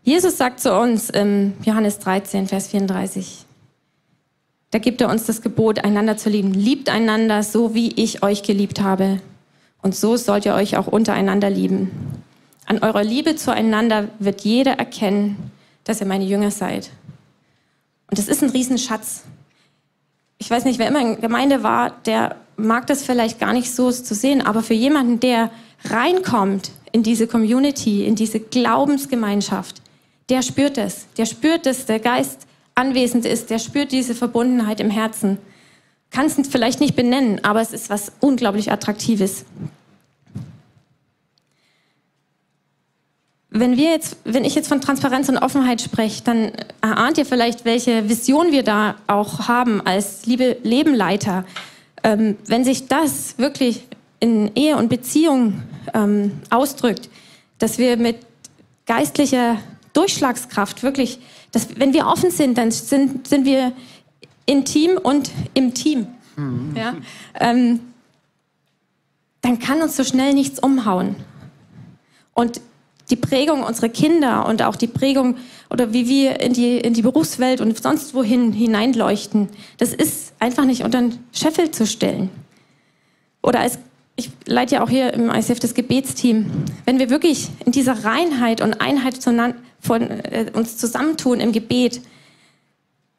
Jesus 0.03 0.37
sagt 0.37 0.61
zu 0.61 0.73
uns 0.73 1.09
im 1.09 1.51
Johannes 1.65 1.99
13, 1.99 2.47
Vers 2.47 2.69
34, 2.69 3.45
da 4.71 4.79
gibt 4.79 5.01
er 5.01 5.09
uns 5.09 5.25
das 5.25 5.41
Gebot, 5.41 5.83
einander 5.83 6.15
zu 6.15 6.29
lieben. 6.29 6.53
Liebt 6.53 6.87
einander 6.87 7.43
so, 7.43 7.75
wie 7.75 7.91
ich 8.01 8.23
euch 8.23 8.41
geliebt 8.41 8.79
habe. 8.79 9.19
Und 9.81 9.95
so 9.95 10.15
sollt 10.15 10.45
ihr 10.45 10.53
euch 10.53 10.77
auch 10.77 10.87
untereinander 10.87 11.49
lieben. 11.49 11.91
An 12.65 12.79
eurer 12.79 13.03
Liebe 13.03 13.35
zueinander 13.35 14.07
wird 14.19 14.41
jeder 14.45 14.79
erkennen, 14.79 15.51
dass 15.83 16.01
ihr 16.01 16.07
meine 16.07 16.25
Jünger 16.25 16.51
seid. 16.51 16.89
Und 18.09 18.17
das 18.17 18.27
ist 18.27 18.43
ein 18.43 18.49
Riesenschatz. 18.49 19.23
Ich 20.37 20.49
weiß 20.49 20.65
nicht, 20.65 20.79
wer 20.79 20.87
immer 20.87 21.01
in 21.01 21.21
Gemeinde 21.21 21.63
war, 21.63 21.91
der 22.05 22.35
mag 22.57 22.87
das 22.87 23.03
vielleicht 23.03 23.39
gar 23.39 23.53
nicht 23.53 23.73
so 23.73 23.91
zu 23.91 24.13
sehen, 24.13 24.41
aber 24.41 24.61
für 24.61 24.73
jemanden, 24.73 25.19
der 25.19 25.49
reinkommt 25.85 26.71
in 26.91 27.03
diese 27.03 27.27
Community, 27.27 28.05
in 28.05 28.15
diese 28.15 28.39
Glaubensgemeinschaft, 28.39 29.81
der 30.29 30.41
spürt 30.41 30.77
es. 30.77 31.07
Der 31.17 31.25
spürt, 31.25 31.65
dass 31.65 31.85
der 31.85 31.99
Geist 31.99 32.47
anwesend 32.75 33.25
ist. 33.25 33.49
Der 33.49 33.59
spürt 33.59 33.91
diese 33.91 34.15
Verbundenheit 34.15 34.79
im 34.79 34.89
Herzen. 34.89 35.37
Kann 36.11 36.27
es 36.27 36.35
vielleicht 36.47 36.79
nicht 36.79 36.95
benennen, 36.95 37.43
aber 37.43 37.61
es 37.61 37.73
ist 37.73 37.89
was 37.89 38.11
unglaublich 38.19 38.71
Attraktives. 38.71 39.45
Wenn 43.55 43.77
wir 43.77 43.91
jetzt, 43.91 44.17
wenn 44.23 44.45
ich 44.45 44.55
jetzt 44.55 44.67
von 44.67 44.81
Transparenz 44.81 45.29
und 45.29 45.37
Offenheit 45.37 45.79
spreche, 45.79 46.23
dann 46.23 46.51
erahnt 46.81 47.19
ihr 47.19 47.25
vielleicht, 47.25 47.65
welche 47.65 48.09
Vision 48.09 48.51
wir 48.51 48.63
da 48.63 48.95
auch 49.05 49.47
haben 49.47 49.79
als 49.85 50.25
liebe 50.25 50.57
Lebenleiter. 50.63 51.45
Ähm, 52.03 52.35
wenn 52.47 52.63
sich 52.63 52.87
das 52.87 53.37
wirklich 53.37 53.85
in 54.19 54.55
Ehe 54.55 54.75
und 54.75 54.89
Beziehung 54.89 55.61
ähm, 55.93 56.31
ausdrückt, 56.49 57.09
dass 57.59 57.77
wir 57.77 57.95
mit 57.97 58.17
geistlicher 58.87 59.57
Durchschlagskraft, 59.93 60.81
wirklich, 60.81 61.19
dass, 61.51 61.77
wenn 61.77 61.93
wir 61.93 62.07
offen 62.07 62.31
sind, 62.31 62.57
dann 62.57 62.71
sind, 62.71 63.27
sind 63.27 63.45
wir 63.45 63.71
intim 64.47 64.97
und 64.97 65.29
im 65.53 65.75
Team. 65.75 66.07
Mhm. 66.35 66.73
Ja? 66.75 66.95
Ähm, 67.39 67.81
dann 69.41 69.59
kann 69.59 69.79
uns 69.83 69.95
so 69.95 70.03
schnell 70.03 70.33
nichts 70.33 70.57
umhauen. 70.57 71.15
Und 72.33 72.59
die 73.13 73.17
Prägung 73.17 73.61
unserer 73.61 73.89
Kinder 73.89 74.47
und 74.47 74.63
auch 74.63 74.75
die 74.75 74.87
Prägung 74.87 75.37
oder 75.69 75.93
wie 75.93 76.09
wir 76.09 76.39
in 76.39 76.53
die, 76.53 76.79
in 76.79 76.95
die 76.95 77.03
Berufswelt 77.03 77.61
und 77.61 77.77
sonst 77.77 78.15
wohin 78.15 78.51
hineinleuchten, 78.51 79.49
das 79.77 79.93
ist 79.93 80.33
einfach 80.39 80.65
nicht 80.65 80.83
unter 80.83 80.99
den 80.99 81.19
Scheffel 81.31 81.69
zu 81.69 81.85
stellen. 81.85 82.31
Oder 83.43 83.59
als 83.59 83.77
ich 84.15 84.31
leite 84.45 84.75
ja 84.75 84.83
auch 84.83 84.89
hier 84.89 85.13
im 85.13 85.29
ICF 85.29 85.59
das 85.59 85.75
Gebetsteam. 85.75 86.49
Wenn 86.85 86.99
wir 86.99 87.09
wirklich 87.11 87.49
in 87.65 87.71
dieser 87.71 88.03
Reinheit 88.03 88.61
und 88.61 88.79
Einheit 88.81 89.17
von 89.79 90.01
äh, 90.01 90.51
uns 90.53 90.77
zusammentun 90.77 91.39
im 91.39 91.51
Gebet, 91.51 92.01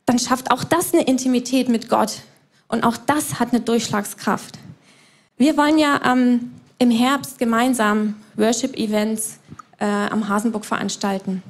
dann 0.07 0.19
schafft 0.19 0.51
auch 0.51 0.65
das 0.65 0.93
eine 0.93 1.05
Intimität 1.05 1.69
mit 1.69 1.89
Gott. 1.89 2.19
Und 2.69 2.85
auch 2.85 2.97
das 2.97 3.39
hat 3.39 3.53
eine 3.53 3.61
Durchschlagskraft. 3.61 4.59
Wir 5.37 5.57
wollen 5.57 5.79
ja 5.79 6.01
ähm, 6.05 6.53
im 6.79 6.91
Herbst 6.91 7.39
gemeinsam 7.39 8.15
Worship-Events 8.37 9.39
äh, 9.79 9.85
am 9.85 10.29
Hasenburg 10.29 10.65
veranstalten. 10.65 11.43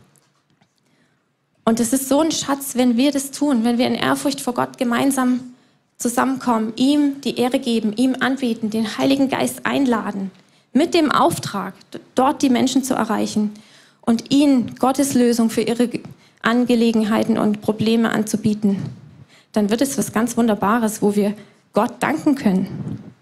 Und 1.64 1.80
es 1.80 1.92
ist 1.92 2.08
so 2.08 2.20
ein 2.20 2.30
Schatz, 2.30 2.76
wenn 2.76 2.96
wir 2.96 3.10
das 3.10 3.30
tun, 3.30 3.64
wenn 3.64 3.78
wir 3.78 3.86
in 3.86 3.94
Ehrfurcht 3.94 4.40
vor 4.40 4.54
Gott 4.54 4.76
gemeinsam 4.76 5.40
zusammenkommen, 5.96 6.72
ihm 6.76 7.20
die 7.22 7.38
Ehre 7.38 7.58
geben, 7.58 7.94
ihm 7.96 8.16
anbeten, 8.20 8.70
den 8.70 8.98
Heiligen 8.98 9.28
Geist 9.28 9.64
einladen, 9.64 10.30
mit 10.72 10.92
dem 10.92 11.10
Auftrag, 11.10 11.74
dort 12.14 12.42
die 12.42 12.50
Menschen 12.50 12.82
zu 12.82 12.94
erreichen 12.94 13.52
und 14.02 14.30
ihnen 14.32 14.74
Gottes 14.74 15.14
Lösung 15.14 15.48
für 15.48 15.62
ihre 15.62 15.88
Angelegenheiten 16.42 17.38
und 17.38 17.62
Probleme 17.62 18.10
anzubieten, 18.10 18.82
dann 19.52 19.70
wird 19.70 19.80
es 19.80 19.96
was 19.96 20.12
ganz 20.12 20.36
Wunderbares, 20.36 21.00
wo 21.00 21.14
wir 21.14 21.34
Gott 21.72 21.94
danken 22.00 22.34
können. 22.34 23.13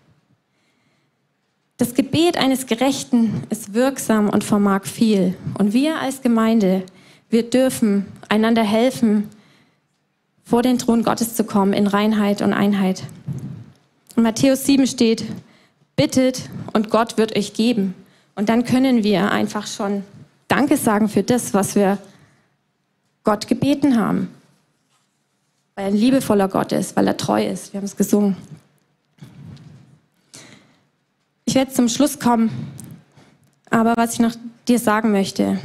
Das 1.83 1.95
Gebet 1.95 2.37
eines 2.37 2.67
Gerechten 2.67 3.43
ist 3.51 3.75
wirksam 3.75 4.29
und 4.31 4.45
vermag 4.45 4.85
viel. 4.85 5.35
Und 5.59 5.73
wir 5.73 5.99
als 5.99 6.23
Gemeinde, 6.23 6.85
wir 7.29 7.43
dürfen 7.43 8.07
einander 8.29 8.63
helfen, 8.63 9.29
vor 10.45 10.63
den 10.63 10.79
Thron 10.79 11.03
Gottes 11.03 11.35
zu 11.35 11.43
kommen 11.43 11.73
in 11.73 11.89
Reinheit 11.89 12.41
und 12.41 12.53
Einheit. 12.53 13.03
In 14.15 14.23
Matthäus 14.23 14.65
7 14.65 14.87
steht, 14.87 15.25
bittet 15.97 16.49
und 16.73 16.89
Gott 16.89 17.19
wird 17.19 17.37
euch 17.37 17.53
geben. 17.53 17.97
Und 18.37 18.49
dann 18.49 18.65
können 18.65 19.03
wir 19.03 19.33
einfach 19.33 19.67
schon 19.67 20.05
Danke 20.47 20.77
sagen 20.77 21.09
für 21.09 21.25
das, 21.25 21.53
was 21.53 21.75
wir 21.75 21.99
Gott 23.25 23.49
gebeten 23.49 23.99
haben. 23.99 24.29
weil 25.75 25.87
er 25.87 25.91
ein 25.91 25.97
liebevoller 25.97 26.47
Gott 26.47 26.71
ist, 26.71 26.95
weil 26.95 27.09
er 27.09 27.17
treu 27.17 27.45
ist. 27.45 27.73
Wir 27.73 27.79
haben 27.79 27.87
es 27.87 27.97
gesungen. 27.97 28.37
Ich 31.53 31.57
werde 31.57 31.71
zum 31.71 31.91
Schluss 31.91 32.19
kommen, 32.19 32.51
aber 33.69 33.95
was 33.95 34.15
ich 34.15 34.21
noch 34.21 34.33
dir 34.69 34.79
sagen 34.79 35.13
möchte, 35.13 35.59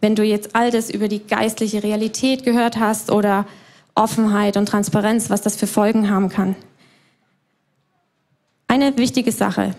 wenn 0.00 0.14
du 0.14 0.22
jetzt 0.22 0.54
all 0.54 0.70
das 0.70 0.88
über 0.88 1.08
die 1.08 1.18
geistliche 1.18 1.82
Realität 1.82 2.44
gehört 2.44 2.76
hast 2.76 3.10
oder 3.10 3.44
Offenheit 3.96 4.56
und 4.56 4.66
Transparenz, 4.66 5.28
was 5.28 5.42
das 5.42 5.56
für 5.56 5.66
Folgen 5.66 6.10
haben 6.10 6.28
kann. 6.28 6.54
Eine 8.68 8.96
wichtige 8.98 9.32
Sache. 9.32 9.74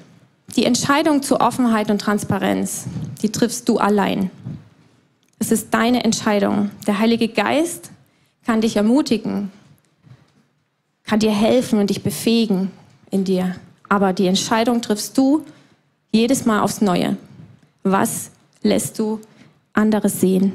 Die 0.57 0.65
Entscheidung 0.65 1.23
zu 1.23 1.39
Offenheit 1.39 1.89
und 1.89 2.01
Transparenz, 2.01 2.83
die 3.21 3.31
triffst 3.31 3.69
du 3.69 3.77
allein. 3.77 4.29
Es 5.39 5.53
ist 5.53 5.73
deine 5.73 6.03
Entscheidung. 6.03 6.71
Der 6.87 6.99
Heilige 6.99 7.29
Geist 7.29 7.89
kann 8.45 8.59
dich 8.59 8.75
ermutigen, 8.75 9.49
kann 11.05 11.19
dir 11.19 11.31
helfen 11.31 11.79
und 11.79 11.89
dich 11.89 12.03
befähigen 12.03 12.69
in 13.11 13.23
dir. 13.23 13.55
Aber 13.89 14.13
die 14.13 14.27
Entscheidung 14.27 14.81
triffst 14.81 15.17
du 15.17 15.45
jedes 16.11 16.45
Mal 16.45 16.61
aufs 16.61 16.81
Neue. 16.81 17.17
Was 17.83 18.31
lässt 18.61 18.99
du 18.99 19.19
anderes 19.73 20.19
sehen? 20.19 20.53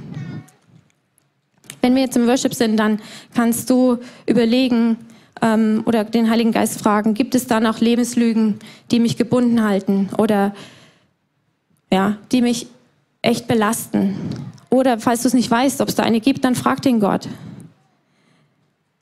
Wenn 1.81 1.95
wir 1.95 2.03
jetzt 2.03 2.17
im 2.17 2.27
Worship 2.27 2.55
sind, 2.55 2.77
dann 2.77 3.01
kannst 3.35 3.69
du 3.69 3.99
überlegen 4.27 4.97
ähm, 5.41 5.83
oder 5.87 6.05
den 6.05 6.31
Heiligen 6.31 6.53
Geist 6.53 6.81
fragen, 6.81 7.15
gibt 7.15 7.35
es 7.35 7.47
da 7.47 7.61
noch 7.61 7.81
Lebenslügen, 7.81 8.61
die 8.91 9.01
mich 9.01 9.17
gebunden 9.17 9.63
halten 9.63 10.09
oder 10.17 10.55
ja, 11.91 12.17
die 12.31 12.41
mich 12.41 12.69
echt 13.21 13.49
belasten? 13.49 14.17
Oder 14.71 14.99
falls 14.99 15.23
du 15.23 15.29
es 15.29 15.35
nicht 15.35 15.51
weißt, 15.51 15.81
ob 15.81 15.89
es 15.89 15.95
da 15.95 16.03
eine 16.03 16.21
gibt, 16.21 16.45
dann 16.45 16.55
frag 16.55 16.81
den 16.81 17.01
Gott. 17.01 17.29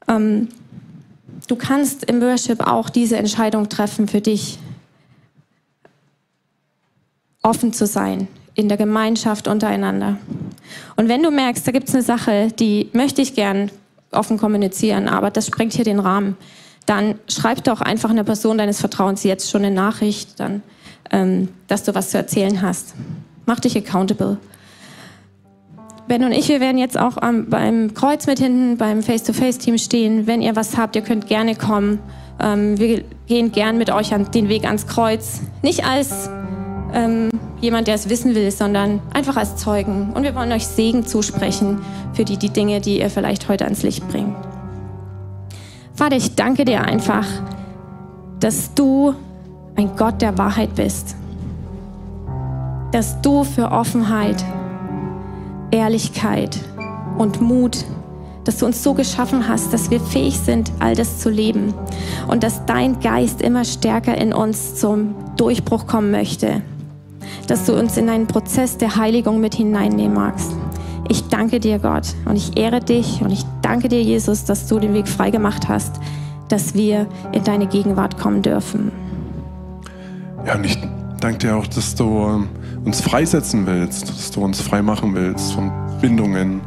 Ähm, 0.08 0.48
du 1.46 1.56
kannst 1.56 2.04
im 2.04 2.20
Worship 2.20 2.66
auch 2.66 2.90
diese 2.90 3.16
Entscheidung 3.16 3.68
treffen 3.68 4.08
für 4.08 4.20
dich, 4.20 4.58
offen 7.42 7.72
zu 7.72 7.86
sein 7.86 8.28
in 8.54 8.68
der 8.68 8.76
Gemeinschaft 8.76 9.48
untereinander. 9.48 10.18
Und 10.96 11.08
wenn 11.08 11.22
du 11.22 11.30
merkst, 11.30 11.66
da 11.66 11.72
gibt 11.72 11.88
es 11.88 11.94
eine 11.94 12.02
Sache, 12.02 12.48
die 12.58 12.90
möchte 12.92 13.22
ich 13.22 13.34
gern 13.34 13.70
offen 14.12 14.38
kommunizieren, 14.38 15.08
aber 15.08 15.30
das 15.30 15.46
sprengt 15.46 15.72
hier 15.72 15.84
den 15.84 16.00
Rahmen, 16.00 16.36
dann 16.86 17.18
schreib 17.28 17.62
doch 17.64 17.80
einfach 17.80 18.10
einer 18.10 18.24
Person 18.24 18.58
deines 18.58 18.80
Vertrauens 18.80 19.22
jetzt 19.22 19.50
schon 19.50 19.64
eine 19.64 19.74
Nachricht, 19.74 20.40
dann, 20.40 20.62
ähm, 21.10 21.48
dass 21.68 21.84
du 21.84 21.94
was 21.94 22.10
zu 22.10 22.18
erzählen 22.18 22.60
hast. 22.62 22.94
Mach 23.46 23.60
dich 23.60 23.76
accountable. 23.76 24.38
Ben 26.10 26.24
und 26.24 26.32
ich, 26.32 26.48
wir 26.48 26.58
werden 26.58 26.76
jetzt 26.76 26.98
auch 26.98 27.18
ähm, 27.22 27.46
beim 27.48 27.94
Kreuz 27.94 28.26
mit 28.26 28.40
hinten, 28.40 28.76
beim 28.76 29.00
Face-to-Face-Team 29.00 29.78
stehen. 29.78 30.26
Wenn 30.26 30.42
ihr 30.42 30.56
was 30.56 30.76
habt, 30.76 30.96
ihr 30.96 31.02
könnt 31.02 31.28
gerne 31.28 31.54
kommen. 31.54 32.00
Ähm, 32.40 32.76
wir 32.80 33.04
gehen 33.28 33.52
gern 33.52 33.78
mit 33.78 33.90
euch 33.90 34.12
an 34.12 34.28
den 34.32 34.48
Weg 34.48 34.64
ans 34.64 34.88
Kreuz. 34.88 35.40
Nicht 35.62 35.86
als 35.86 36.28
ähm, 36.92 37.30
jemand, 37.60 37.86
der 37.86 37.94
es 37.94 38.08
wissen 38.08 38.34
will, 38.34 38.50
sondern 38.50 39.00
einfach 39.14 39.36
als 39.36 39.54
Zeugen. 39.54 40.10
Und 40.12 40.24
wir 40.24 40.34
wollen 40.34 40.50
euch 40.50 40.66
Segen 40.66 41.06
zusprechen 41.06 41.78
für 42.12 42.24
die, 42.24 42.38
die 42.38 42.50
Dinge, 42.50 42.80
die 42.80 42.98
ihr 42.98 43.08
vielleicht 43.08 43.48
heute 43.48 43.62
ans 43.66 43.84
Licht 43.84 44.08
bringt. 44.08 44.34
Vater, 45.94 46.16
ich 46.16 46.34
danke 46.34 46.64
dir 46.64 46.82
einfach, 46.82 47.28
dass 48.40 48.74
du 48.74 49.14
ein 49.76 49.94
Gott 49.96 50.20
der 50.22 50.36
Wahrheit 50.36 50.74
bist. 50.74 51.14
Dass 52.90 53.22
du 53.22 53.44
für 53.44 53.70
Offenheit, 53.70 54.44
Ehrlichkeit 55.70 56.58
und 57.18 57.40
Mut 57.40 57.84
dass 58.42 58.56
du 58.56 58.64
uns 58.64 58.82
so 58.82 58.94
geschaffen 58.94 59.46
hast, 59.46 59.70
dass 59.74 59.90
wir 59.90 60.00
fähig 60.00 60.38
sind, 60.38 60.72
all 60.78 60.94
das 60.94 61.18
zu 61.18 61.28
leben 61.28 61.74
und 62.26 62.42
dass 62.42 62.64
dein 62.64 62.98
Geist 62.98 63.42
immer 63.42 63.66
stärker 63.66 64.16
in 64.16 64.32
uns 64.32 64.76
zum 64.76 65.14
Durchbruch 65.36 65.86
kommen 65.86 66.10
möchte 66.10 66.62
dass 67.50 67.66
du 67.66 67.76
uns 67.76 67.96
in 67.96 68.08
einen 68.08 68.28
Prozess 68.28 68.78
der 68.78 68.94
Heiligung 68.96 69.40
mit 69.40 69.56
hineinnehmen 69.56 70.14
magst. 70.14 70.52
Ich 71.08 71.26
danke 71.28 71.58
dir, 71.58 71.80
Gott, 71.80 72.14
und 72.24 72.36
ich 72.36 72.56
ehre 72.56 72.80
dich 72.80 73.20
und 73.22 73.32
ich 73.32 73.44
danke 73.62 73.88
dir, 73.88 74.00
Jesus, 74.00 74.44
dass 74.44 74.68
du 74.68 74.78
den 74.78 74.94
Weg 74.94 75.08
frei 75.08 75.30
gemacht 75.30 75.68
hast, 75.68 76.00
dass 76.48 76.74
wir 76.74 77.08
in 77.32 77.42
deine 77.42 77.66
Gegenwart 77.66 78.18
kommen 78.18 78.42
dürfen. 78.42 78.92
Ja, 80.46 80.54
und 80.54 80.64
ich 80.64 80.78
danke 81.20 81.38
dir 81.38 81.56
auch, 81.56 81.66
dass 81.66 81.94
du 81.96 82.04
ähm, 82.04 82.48
uns 82.84 83.00
freisetzen 83.00 83.66
willst, 83.66 84.08
dass 84.08 84.30
du 84.30 84.42
uns 84.42 84.60
frei 84.60 84.82
machen 84.82 85.14
willst 85.14 85.52
von 85.52 85.70
Bindungen, 86.00 86.60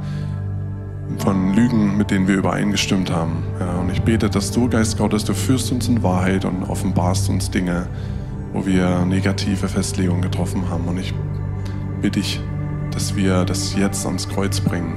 von 1.17 1.53
Lügen, 1.53 1.97
mit 1.97 2.11
denen 2.11 2.27
wir 2.27 2.35
übereingestimmt 2.35 3.11
haben. 3.11 3.43
Ja, 3.59 3.79
und 3.79 3.91
ich 3.91 4.01
bete, 4.01 4.29
dass 4.29 4.51
du, 4.51 4.69
Geist 4.69 4.97
Gottes, 4.97 5.23
du 5.23 5.33
führst 5.33 5.71
uns 5.71 5.87
in 5.87 6.03
Wahrheit 6.03 6.45
und 6.45 6.63
offenbarst 6.63 7.29
uns 7.29 7.49
Dinge, 7.51 7.87
wo 8.51 8.65
wir 8.65 9.05
negative 9.05 9.67
Festlegungen 9.67 10.21
getroffen 10.21 10.69
haben. 10.69 10.85
Und 10.87 10.99
ich 10.99 11.13
bitte 12.01 12.19
dich, 12.19 12.39
dass 12.91 13.15
wir 13.15 13.43
das 13.45 13.75
jetzt 13.75 14.05
ans 14.05 14.29
Kreuz 14.29 14.59
bringen, 14.59 14.93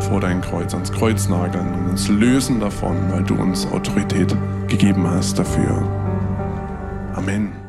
vor 0.00 0.20
dein 0.20 0.40
Kreuz, 0.40 0.72
ans 0.72 0.90
Kreuz 0.90 1.28
nageln 1.28 1.74
und 1.74 1.90
uns 1.90 2.08
lösen 2.08 2.60
davon, 2.60 2.96
weil 3.10 3.22
du 3.22 3.34
uns 3.34 3.66
Autorität 3.70 4.34
gegeben 4.68 5.06
hast 5.06 5.38
dafür. 5.38 5.82
Amen. 7.14 7.59